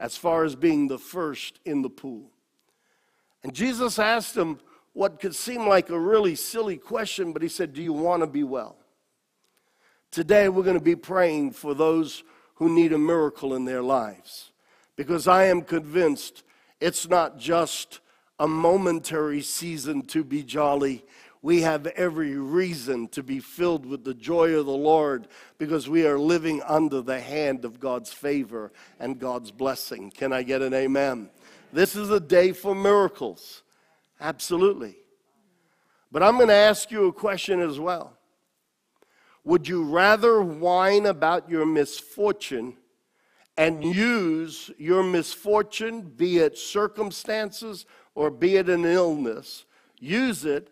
[0.00, 2.30] as far as being the first in the pool.
[3.42, 4.58] And Jesus asked him
[4.98, 8.26] what could seem like a really silly question, but he said, Do you want to
[8.26, 8.74] be well?
[10.10, 12.24] Today, we're going to be praying for those
[12.56, 14.50] who need a miracle in their lives
[14.96, 16.42] because I am convinced
[16.80, 18.00] it's not just
[18.40, 21.04] a momentary season to be jolly.
[21.42, 25.28] We have every reason to be filled with the joy of the Lord
[25.58, 30.10] because we are living under the hand of God's favor and God's blessing.
[30.10, 31.30] Can I get an amen?
[31.72, 33.62] This is a day for miracles.
[34.20, 34.96] Absolutely.
[36.10, 38.14] But I'm going to ask you a question as well.
[39.44, 42.76] Would you rather whine about your misfortune
[43.56, 49.64] and use your misfortune, be it circumstances or be it an illness,
[49.98, 50.70] use it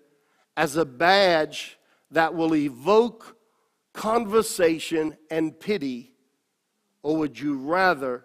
[0.57, 1.79] as a badge
[2.11, 3.37] that will evoke
[3.93, 6.13] conversation and pity?
[7.03, 8.25] Or would you rather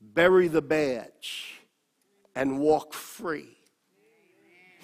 [0.00, 1.60] bury the badge
[2.34, 3.58] and walk free?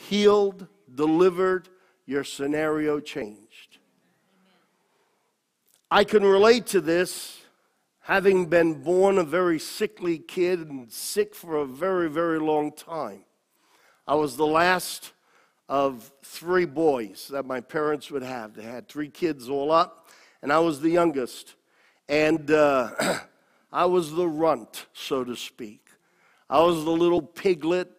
[0.06, 1.68] Healed, delivered,
[2.06, 3.78] your scenario changed.
[5.90, 7.40] I can relate to this,
[8.00, 13.24] having been born a very sickly kid and sick for a very, very long time.
[14.06, 15.12] I was the last
[15.68, 18.54] of three boys that my parents would have.
[18.54, 20.08] They had three kids all up,
[20.42, 21.56] and I was the youngest.
[22.08, 23.18] And uh,
[23.72, 25.88] I was the runt, so to speak.
[26.48, 27.90] I was the little piglet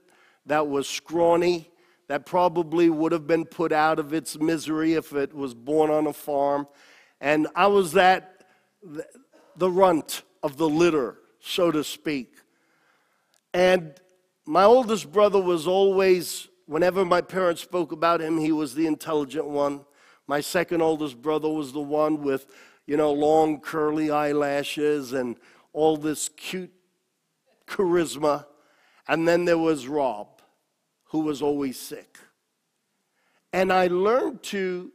[0.47, 1.68] that was scrawny,
[2.09, 6.07] that probably would have been put out of its misery if it was born on
[6.07, 6.67] a farm.
[7.21, 8.43] And I was that,
[9.55, 12.33] the runt of the litter, so to speak.
[13.53, 13.93] And
[14.47, 19.45] my oldest brother was always, whenever my parents spoke about him, he was the intelligent
[19.45, 19.85] one.
[20.25, 22.47] My second oldest brother was the one with,
[22.87, 25.37] you know, long curly eyelashes and
[25.73, 26.73] all this cute
[27.67, 28.47] charisma.
[29.07, 30.38] And then there was Rob,
[31.09, 32.17] who was always sick.
[33.51, 34.91] And I learned to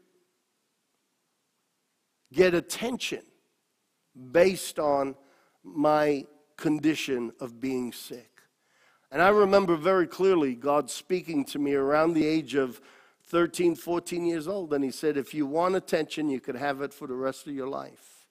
[2.32, 3.22] get attention
[4.32, 5.16] based on
[5.62, 6.24] my
[6.56, 8.30] condition of being sick.
[9.10, 12.80] And I remember very clearly God speaking to me around the age of
[13.26, 14.72] 13, 14 years old.
[14.72, 17.54] And He said, If you want attention, you could have it for the rest of
[17.54, 18.26] your life.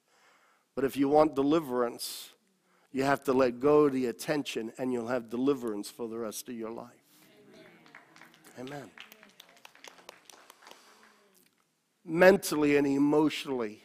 [0.76, 2.30] But if you want deliverance,
[2.92, 6.48] you have to let go of the attention and you'll have deliverance for the rest
[6.50, 7.03] of your life.
[8.60, 8.90] Amen.
[12.06, 13.84] Mentally and emotionally,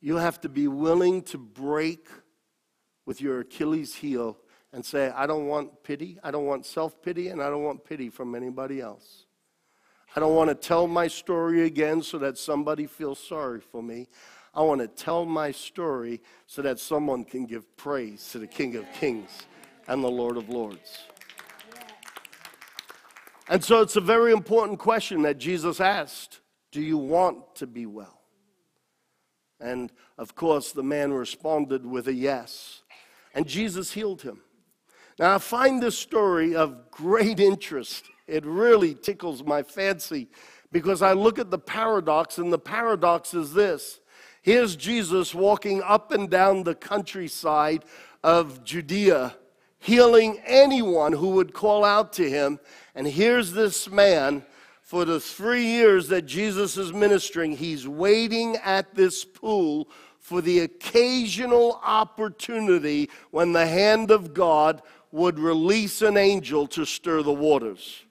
[0.00, 2.08] you have to be willing to break
[3.04, 4.38] with your Achilles heel
[4.72, 7.84] and say, I don't want pity, I don't want self pity, and I don't want
[7.84, 9.26] pity from anybody else.
[10.14, 14.08] I don't want to tell my story again so that somebody feels sorry for me.
[14.54, 18.76] I want to tell my story so that someone can give praise to the King
[18.76, 19.30] of Kings
[19.86, 21.04] and the Lord of Lords.
[23.48, 26.40] And so it's a very important question that Jesus asked
[26.72, 28.20] Do you want to be well?
[29.60, 32.82] And of course, the man responded with a yes.
[33.34, 34.40] And Jesus healed him.
[35.18, 38.04] Now, I find this story of great interest.
[38.26, 40.28] It really tickles my fancy
[40.72, 44.00] because I look at the paradox, and the paradox is this
[44.42, 47.84] here's Jesus walking up and down the countryside
[48.22, 49.34] of Judea,
[49.78, 52.58] healing anyone who would call out to him.
[52.94, 54.44] And here's this man
[54.82, 59.88] for the three years that Jesus is ministering, he's waiting at this pool
[60.20, 67.22] for the occasional opportunity when the hand of God would release an angel to stir
[67.22, 68.04] the waters.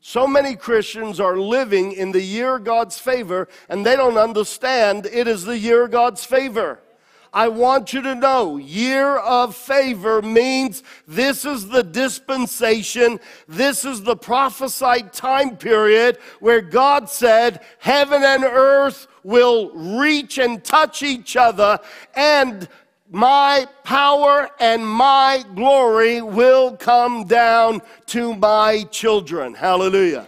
[0.00, 5.28] So many Christians are living in the year God's favor and they don't understand it
[5.28, 6.80] is the year God's favor.
[7.32, 14.02] I want you to know year of favor means this is the dispensation, this is
[14.02, 21.36] the prophesied time period where God said heaven and earth will reach and touch each
[21.36, 21.78] other
[22.14, 22.68] and
[23.10, 29.54] my power and my glory will come down to my children.
[29.54, 30.26] Hallelujah.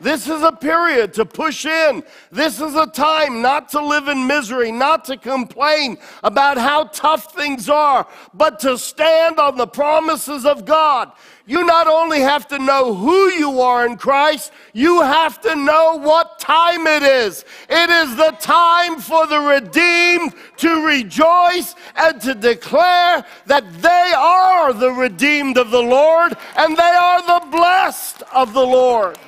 [0.00, 2.02] This is a period to push in.
[2.32, 7.34] This is a time not to live in misery, not to complain about how tough
[7.34, 11.12] things are, but to stand on the promises of God.
[11.46, 15.98] You not only have to know who you are in Christ, you have to know
[15.98, 17.44] what time it is.
[17.68, 24.72] It is the time for the redeemed to rejoice and to declare that they are
[24.72, 29.18] the redeemed of the Lord and they are the blessed of the Lord.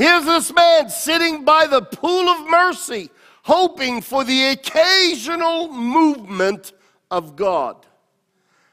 [0.00, 3.10] Here's this man sitting by the pool of mercy,
[3.42, 6.72] hoping for the occasional movement
[7.10, 7.84] of God.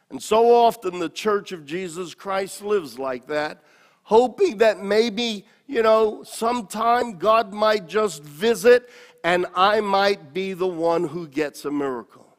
[0.10, 3.62] And so often the church of Jesus Christ lives like that,
[4.04, 8.90] hoping that maybe, you know, sometime God might just visit
[9.22, 12.38] and I might be the one who gets a miracle.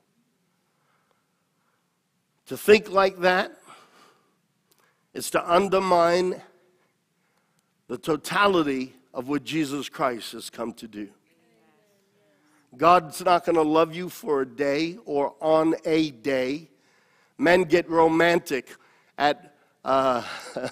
[2.46, 3.52] To think like that
[5.12, 6.40] is to undermine
[7.88, 11.08] the totality of what Jesus Christ has come to do.
[12.76, 16.68] God's not going to love you for a day or on a day.
[17.38, 18.68] Men get romantic
[19.16, 20.22] at uh,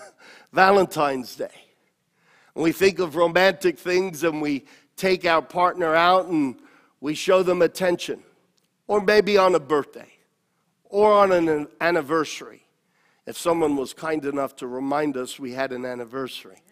[0.52, 1.48] Valentine's Day.
[2.54, 4.64] we think of romantic things and we
[4.96, 6.56] take our partner out and
[7.00, 8.22] we show them attention,
[8.86, 10.10] or maybe on a birthday
[10.84, 12.62] or on an anniversary.
[13.26, 16.62] If someone was kind enough to remind us we had an anniversary.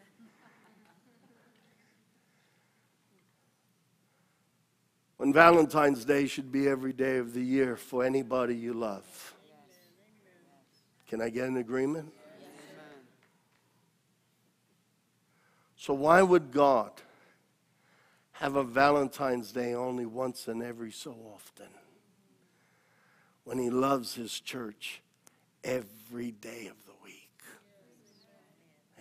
[5.24, 9.32] When Valentine's Day should be every day of the year for anybody you love.
[11.08, 12.12] Can I get an agreement?
[15.76, 16.90] So, why would God
[18.32, 21.70] have a Valentine's Day only once and every so often
[23.44, 25.00] when He loves His church
[25.64, 27.40] every day of the week?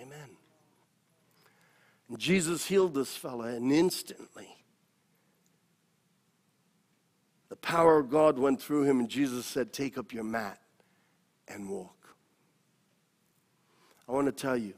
[0.02, 0.38] Amen.
[2.08, 4.48] And Jesus healed this fella, and instantly
[7.53, 10.60] the power of God went through him, and Jesus said, Take up your mat
[11.48, 12.16] and walk.
[14.08, 14.76] I want to tell you,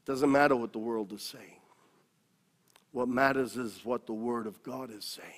[0.00, 1.60] it doesn't matter what the world is saying.
[2.92, 5.28] What matters is what the Word of God is saying.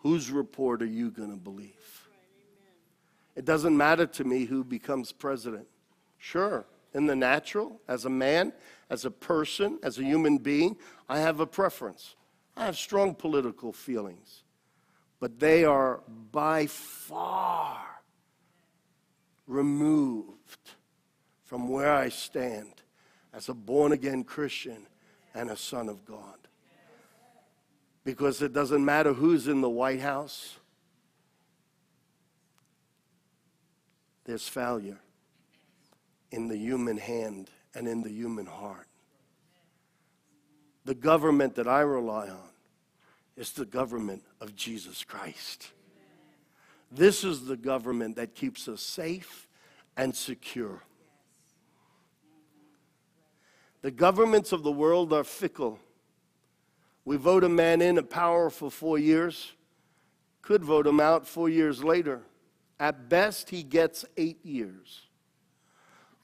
[0.00, 2.08] Whose report are you going to believe?
[3.34, 5.66] It doesn't matter to me who becomes president.
[6.18, 8.52] Sure, in the natural, as a man,
[8.90, 10.76] as a person, as a human being,
[11.08, 12.16] I have a preference.
[12.58, 14.42] I have strong political feelings,
[15.20, 16.00] but they are
[16.32, 17.78] by far
[19.46, 20.58] removed
[21.44, 22.82] from where I stand
[23.32, 24.88] as a born again Christian
[25.34, 26.34] and a son of God.
[28.02, 30.56] Because it doesn't matter who's in the White House,
[34.24, 34.98] there's failure
[36.32, 38.88] in the human hand and in the human heart.
[40.84, 42.47] The government that I rely on
[43.38, 45.70] is the government of Jesus Christ.
[46.90, 49.46] This is the government that keeps us safe
[49.96, 50.82] and secure.
[53.82, 55.78] The governments of the world are fickle.
[57.04, 59.52] We vote a man in a power for four years,
[60.42, 62.22] could vote him out four years later.
[62.80, 65.02] At best, he gets eight years.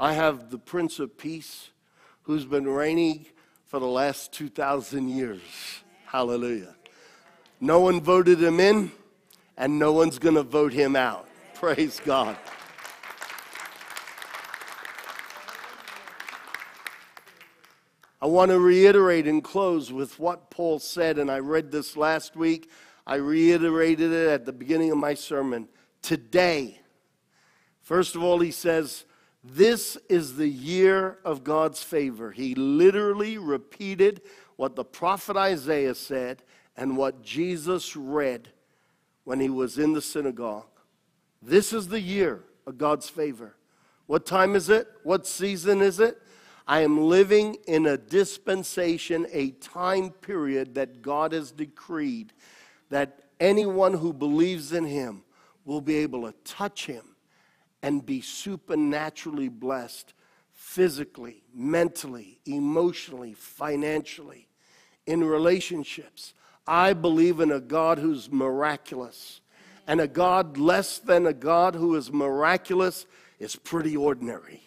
[0.00, 1.70] I have the Prince of Peace
[2.22, 3.26] who's been reigning
[3.66, 5.40] for the last 2,000 years.
[6.06, 6.74] Hallelujah.
[7.64, 8.92] No one voted him in,
[9.56, 11.26] and no one's going to vote him out.
[11.54, 12.36] Praise God.
[18.20, 22.36] I want to reiterate and close with what Paul said, and I read this last
[22.36, 22.70] week.
[23.06, 25.66] I reiterated it at the beginning of my sermon.
[26.02, 26.82] Today,
[27.80, 29.06] first of all, he says,
[29.42, 32.30] This is the year of God's favor.
[32.30, 34.20] He literally repeated
[34.56, 36.42] what the prophet Isaiah said
[36.77, 38.49] and what Jesus read
[39.25, 40.66] when he was in the synagogue.
[41.43, 43.57] This is the year of God's favor.
[44.07, 44.89] What time is it?
[45.03, 46.20] What season is it?
[46.66, 52.33] I am living in a dispensation, a time period that God has decreed
[52.91, 55.25] that anyone who believes in him
[55.64, 57.16] will be able to touch him
[57.83, 60.14] and be supernaturally blessed
[60.53, 64.49] physically, mentally, emotionally, financially,
[65.07, 66.33] in relationships.
[66.66, 69.40] I believe in a God who's miraculous.
[69.86, 73.06] And a God less than a God who is miraculous
[73.38, 74.62] is pretty ordinary.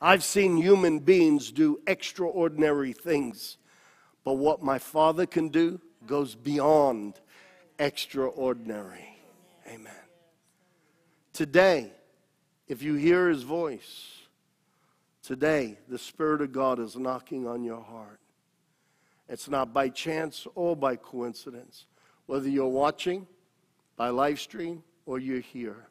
[0.00, 3.58] I've seen human beings do extraordinary things,
[4.24, 7.20] but what my Father can do goes beyond
[7.78, 9.18] extraordinary.
[9.68, 9.92] Amen.
[11.32, 11.92] Today
[12.72, 14.22] if you hear his voice,
[15.22, 18.21] today the Spirit of God is knocking on your heart.
[19.28, 21.86] It's not by chance or by coincidence.
[22.26, 23.26] Whether you're watching
[23.96, 25.88] by live stream or you're here,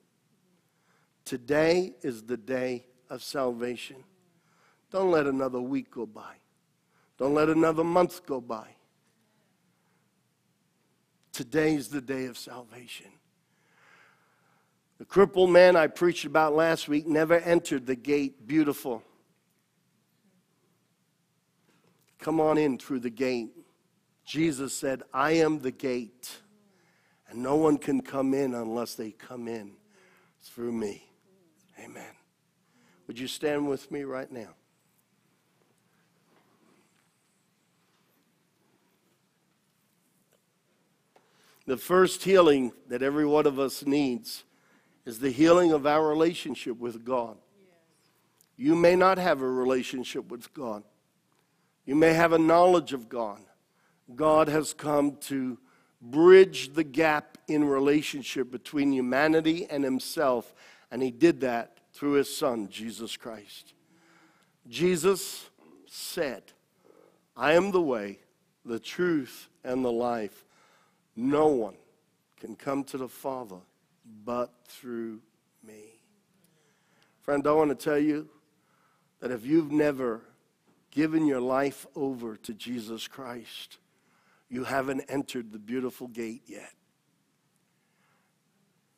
[1.26, 3.98] today is the day of salvation.
[4.92, 6.36] Don't let another week go by.
[7.18, 8.68] Don't let another month go by.
[11.32, 13.08] Today is the day of salvation.
[14.98, 19.02] The crippled man I preached about last week never entered the gate beautiful.
[22.22, 23.50] Come on in through the gate.
[24.24, 26.38] Jesus said, I am the gate,
[27.28, 29.72] and no one can come in unless they come in
[30.40, 31.04] through me.
[31.84, 32.14] Amen.
[33.08, 34.50] Would you stand with me right now?
[41.66, 44.44] The first healing that every one of us needs
[45.06, 47.38] is the healing of our relationship with God.
[48.58, 50.84] You may not have a relationship with God.
[51.86, 53.40] You may have a knowledge of God.
[54.16, 55.58] God has come to
[56.02, 60.54] bridge the gap in relationship between humanity and Himself,
[60.90, 63.74] and He did that through His Son, Jesus Christ.
[64.68, 65.50] Jesus
[65.88, 66.44] said,
[67.36, 68.20] I am the way,
[68.66, 70.46] the truth, and the life.
[71.16, 71.76] No one
[72.40, 73.58] can come to the Father
[74.26, 75.20] but through
[75.66, 76.00] me.
[77.22, 78.28] Friend, I want to tell you
[79.20, 80.22] that if you've never
[80.92, 83.78] given your life over to Jesus Christ,
[84.50, 86.74] you haven't entered the beautiful gate yet.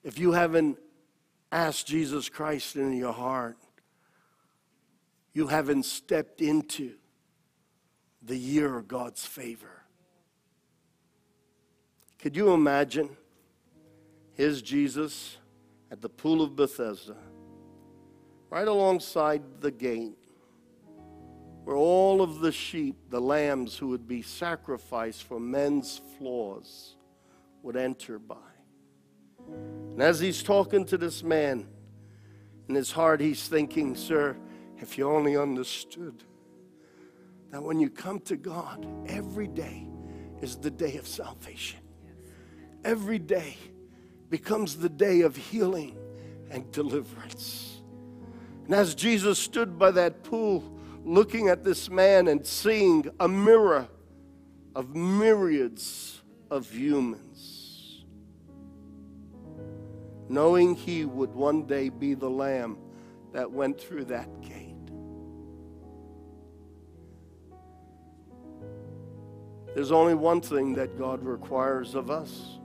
[0.04, 0.78] If you haven't
[1.52, 3.58] asked Jesus Christ into your heart,
[5.34, 6.94] you haven't stepped into
[8.22, 9.84] the year of God's favor.
[12.20, 13.10] Could you imagine?
[14.34, 15.38] Here's Jesus
[15.92, 17.18] at the pool of Bethesda,
[18.50, 20.18] right alongside the gate,
[21.64, 26.96] where all of the sheep, the lambs who would be sacrificed for men's flaws,
[27.62, 28.36] would enter by.
[29.48, 31.68] And as he's talking to this man,
[32.68, 34.38] in his heart, he's thinking, Sir,
[34.80, 36.24] if you only understood
[37.52, 39.88] that when you come to God, every day
[40.42, 41.80] is the day of salvation.
[42.84, 43.56] Every day
[44.30, 45.98] becomes the day of healing
[46.50, 47.82] and deliverance.
[48.66, 50.73] And as Jesus stood by that pool,
[51.04, 53.88] looking at this man and seeing a mirror
[54.76, 58.06] of myriads of humans,
[60.30, 62.78] knowing he would one day be the lamb
[63.34, 64.70] that went through that gate.
[69.76, 72.60] There's only one thing that God requires of us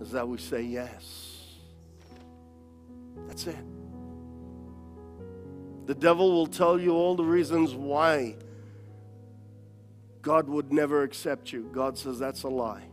[0.00, 1.36] is that we say yes.
[3.28, 3.69] That's it.
[5.90, 8.36] The devil will tell you all the reasons why
[10.22, 11.68] God would never accept you.
[11.72, 12.84] God says that's a lie.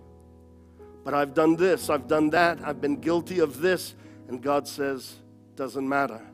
[1.03, 3.93] But I've done this, I've done that, I've been guilty of this,
[4.27, 5.17] and God says,
[5.53, 6.25] doesn't matter.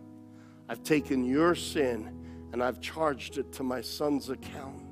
[0.69, 2.17] I've taken your sin
[2.53, 4.85] and I've charged it to my son's account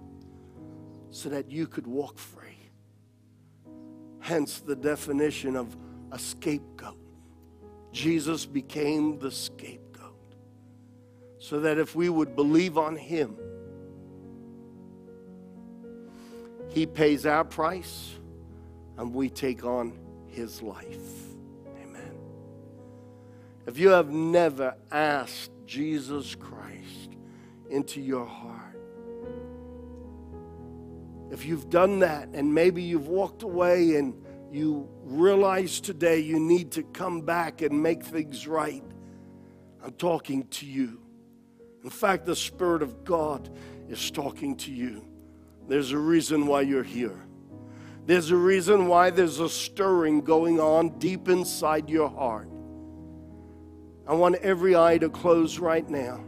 [1.09, 2.69] so that you could walk free.
[4.19, 5.77] Hence the definition of
[6.11, 6.99] a scapegoat.
[7.93, 9.90] Jesus became the scapegoat
[11.41, 13.35] so that if we would believe on him,
[16.69, 18.11] he pays our price
[18.99, 20.85] and we take on his life.
[21.81, 22.13] Amen.
[23.65, 27.17] If you have never asked Jesus Christ
[27.71, 28.79] into your heart,
[31.31, 34.13] if you've done that and maybe you've walked away and
[34.51, 38.83] you realize today you need to come back and make things right,
[39.83, 41.00] I'm talking to you.
[41.83, 43.49] In fact, the Spirit of God
[43.89, 45.05] is talking to you.
[45.67, 47.19] There's a reason why you're here.
[48.05, 52.49] There's a reason why there's a stirring going on deep inside your heart.
[54.07, 56.23] I want every eye to close right now.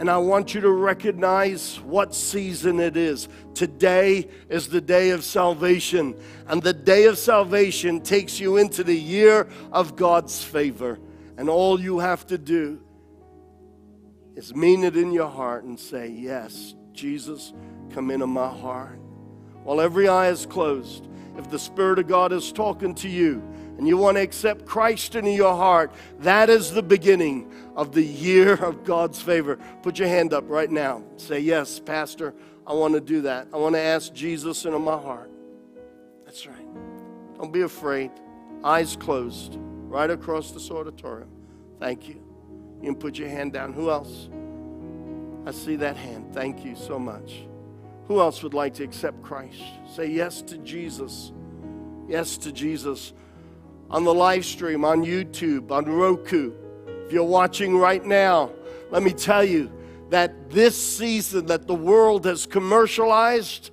[0.00, 3.28] And I want you to recognize what season it is.
[3.54, 6.16] Today is the day of salvation.
[6.48, 10.98] And the day of salvation takes you into the year of God's favor.
[11.36, 12.83] And all you have to do
[14.36, 17.52] is mean it in your heart and say, Yes, Jesus,
[17.90, 18.98] come into my heart.
[19.62, 23.42] While every eye is closed, if the Spirit of God is talking to you,
[23.76, 28.02] and you want to accept Christ into your heart, that is the beginning of the
[28.02, 29.58] year of God's favor.
[29.82, 31.02] Put your hand up right now.
[31.16, 32.34] Say, Yes, Pastor,
[32.66, 33.48] I want to do that.
[33.52, 35.30] I want to ask Jesus into my heart.
[36.24, 36.66] That's right.
[37.36, 38.10] Don't be afraid.
[38.62, 41.28] Eyes closed right across this auditorium.
[41.78, 42.23] Thank you.
[42.84, 43.72] You can put your hand down.
[43.72, 44.28] Who else?
[45.46, 46.34] I see that hand.
[46.34, 47.46] Thank you so much.
[48.08, 49.62] Who else would like to accept Christ?
[49.90, 51.32] Say yes to Jesus.
[52.06, 53.14] Yes to Jesus.
[53.88, 56.52] On the live stream, on YouTube, on Roku.
[57.06, 58.50] If you're watching right now,
[58.90, 59.72] let me tell you
[60.10, 63.70] that this season that the world has commercialized,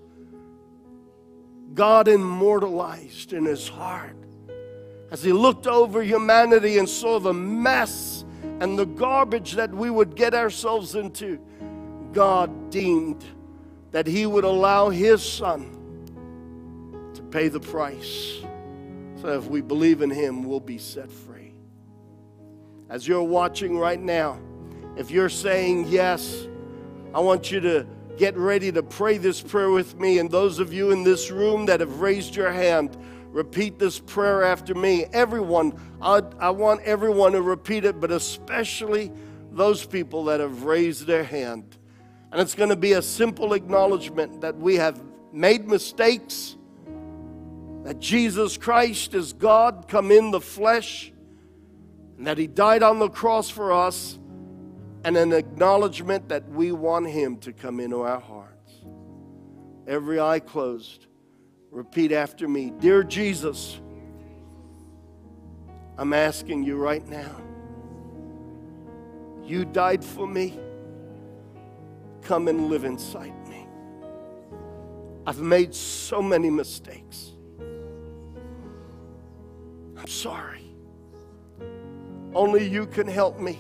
[1.74, 4.16] God immortalized in his heart.
[5.12, 8.21] As he looked over humanity and saw the mess
[8.62, 11.40] and the garbage that we would get ourselves into,
[12.14, 13.26] God deemed
[13.90, 15.78] that he would allow his son
[17.16, 18.38] to pay the price.
[19.20, 21.56] So if we believe in him, we'll be set free.
[22.88, 24.40] As you're watching right now,
[24.96, 26.48] if you're saying yes,
[27.16, 30.20] I want you to get ready to pray this prayer with me.
[30.20, 32.96] And those of you in this room that have raised your hand,
[33.32, 35.06] repeat this prayer after me.
[35.14, 39.12] Everyone, I, I want everyone to repeat it, but especially
[39.52, 41.78] those people that have raised their hand.
[42.32, 45.02] And it's going to be a simple acknowledgement that we have
[45.34, 46.56] made mistakes,
[47.84, 51.12] that Jesus Christ is God come in the flesh,
[52.18, 54.18] and that He died on the cross for us,
[55.04, 58.74] and an acknowledgement that we want Him to come into our hearts.
[59.88, 61.08] Every eye closed.
[61.72, 63.80] Repeat after me Dear Jesus,
[65.98, 67.38] I'm asking you right now.
[69.44, 70.60] You died for me.
[72.22, 73.68] Come and live inside me.
[75.26, 77.32] I've made so many mistakes.
[79.98, 80.62] I'm sorry.
[82.34, 83.60] Only you can help me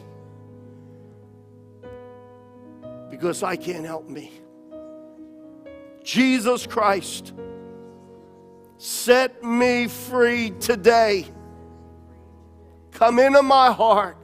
[3.09, 4.31] because I can't help me.
[6.03, 7.33] Jesus Christ,
[8.81, 11.27] set me free today.
[12.89, 14.17] Come into my heart,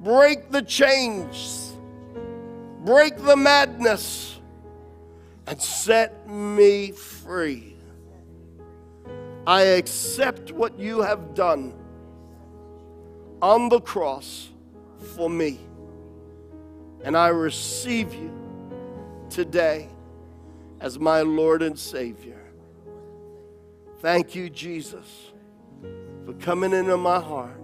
[0.00, 1.72] break the chains,
[2.84, 4.40] break the madness,
[5.46, 7.76] and set me free.
[9.46, 11.74] I accept what you have done
[13.40, 14.48] on the cross
[15.14, 15.60] for me.
[17.04, 18.32] And I receive you
[19.30, 19.90] today
[20.80, 22.43] as my Lord and Savior.
[24.04, 25.32] Thank you, Jesus,
[26.26, 27.58] for coming into my heart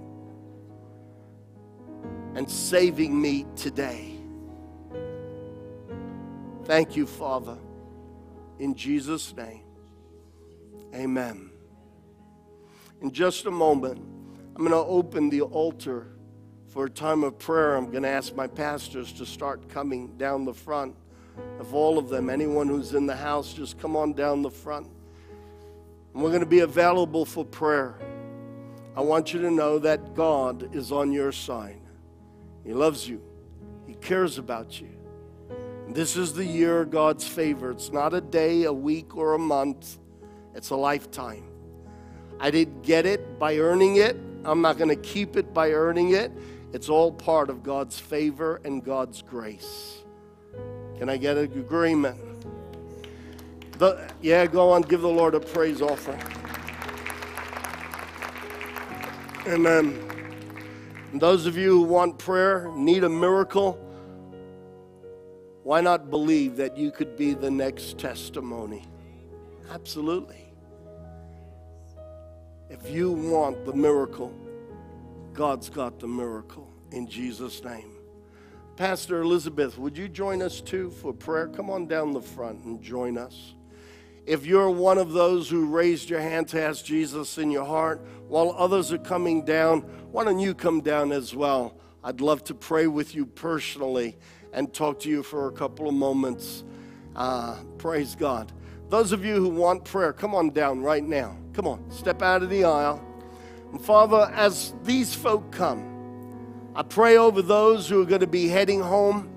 [2.34, 4.14] and saving me today.
[6.64, 7.59] Thank you, Father.
[8.59, 9.64] In Jesus' name,
[10.95, 11.51] amen.
[13.03, 13.99] In just a moment,
[14.57, 16.07] I'm going to open the altar
[16.68, 17.76] for a time of prayer.
[17.76, 20.97] I'm going to ask my pastors to start coming down the front.
[21.59, 24.88] Of all of them, anyone who's in the house, just come on down the front.
[26.12, 27.98] And we're going to be available for prayer.
[28.96, 31.80] I want you to know that God is on your side.
[32.64, 33.22] He loves you,
[33.86, 34.88] He cares about you.
[35.88, 37.72] This is the year God's favor.
[37.72, 39.98] It's not a day, a week, or a month,
[40.54, 41.44] it's a lifetime.
[42.38, 44.16] I didn't get it by earning it.
[44.44, 46.32] I'm not going to keep it by earning it.
[46.72, 49.98] It's all part of God's favor and God's grace.
[50.96, 52.30] Can I get an agreement?
[53.81, 56.20] The, yeah, go on, give the Lord a praise offering.
[59.47, 59.99] Amen.
[61.14, 63.78] Those of you who want prayer, need a miracle,
[65.62, 68.85] why not believe that you could be the next testimony?
[69.70, 70.53] Absolutely.
[72.68, 74.35] If you want the miracle,
[75.33, 77.93] God's got the miracle in Jesus' name.
[78.76, 81.49] Pastor Elizabeth, would you join us too for prayer?
[81.49, 83.55] Come on down the front and join us.
[84.31, 88.01] If you're one of those who raised your hand to ask Jesus in your heart
[88.28, 89.81] while others are coming down,
[90.12, 91.76] why don't you come down as well?
[92.05, 94.16] I'd love to pray with you personally
[94.53, 96.62] and talk to you for a couple of moments.
[97.16, 98.53] Uh, praise God.
[98.89, 101.37] Those of you who want prayer, come on down right now.
[101.53, 103.05] Come on, step out of the aisle.
[103.72, 108.47] And Father, as these folk come, I pray over those who are going to be
[108.47, 109.28] heading home.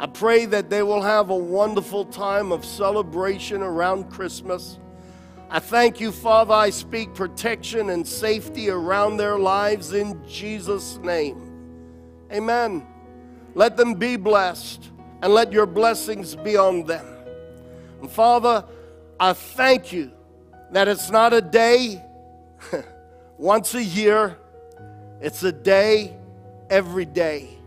[0.00, 4.78] I pray that they will have a wonderful time of celebration around Christmas.
[5.50, 6.54] I thank you, Father.
[6.54, 11.52] I speak protection and safety around their lives in Jesus' name.
[12.32, 12.86] Amen.
[13.54, 14.88] Let them be blessed
[15.20, 17.04] and let your blessings be on them.
[18.00, 18.64] And Father,
[19.20, 20.12] I thank you
[20.70, 22.02] that it's not a day
[23.36, 24.38] once a year,
[25.20, 26.16] it's a day
[26.70, 27.59] every day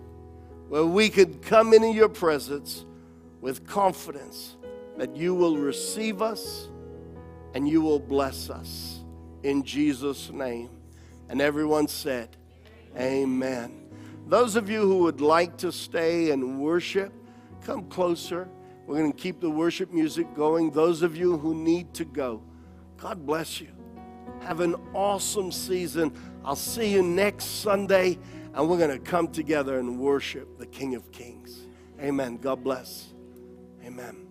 [0.74, 2.84] where we could come into your presence
[3.42, 4.58] with confidence
[4.98, 6.68] that you will receive us
[7.54, 9.04] and you will bless us
[9.44, 10.72] in Jesus' name.
[11.30, 12.36] And everyone said,
[12.98, 13.86] Amen.
[14.26, 17.14] Those of you who would like to stay and worship,
[17.64, 18.50] come closer.
[18.88, 20.72] We're going to keep the worship music going.
[20.72, 22.42] Those of you who need to go,
[22.98, 23.70] God bless you.
[24.40, 26.12] Have an awesome season.
[26.44, 28.18] I'll see you next Sunday,
[28.54, 31.68] and we're going to come together and worship the King of Kings.
[32.00, 32.38] Amen.
[32.38, 33.14] God bless.
[33.84, 34.23] Amen.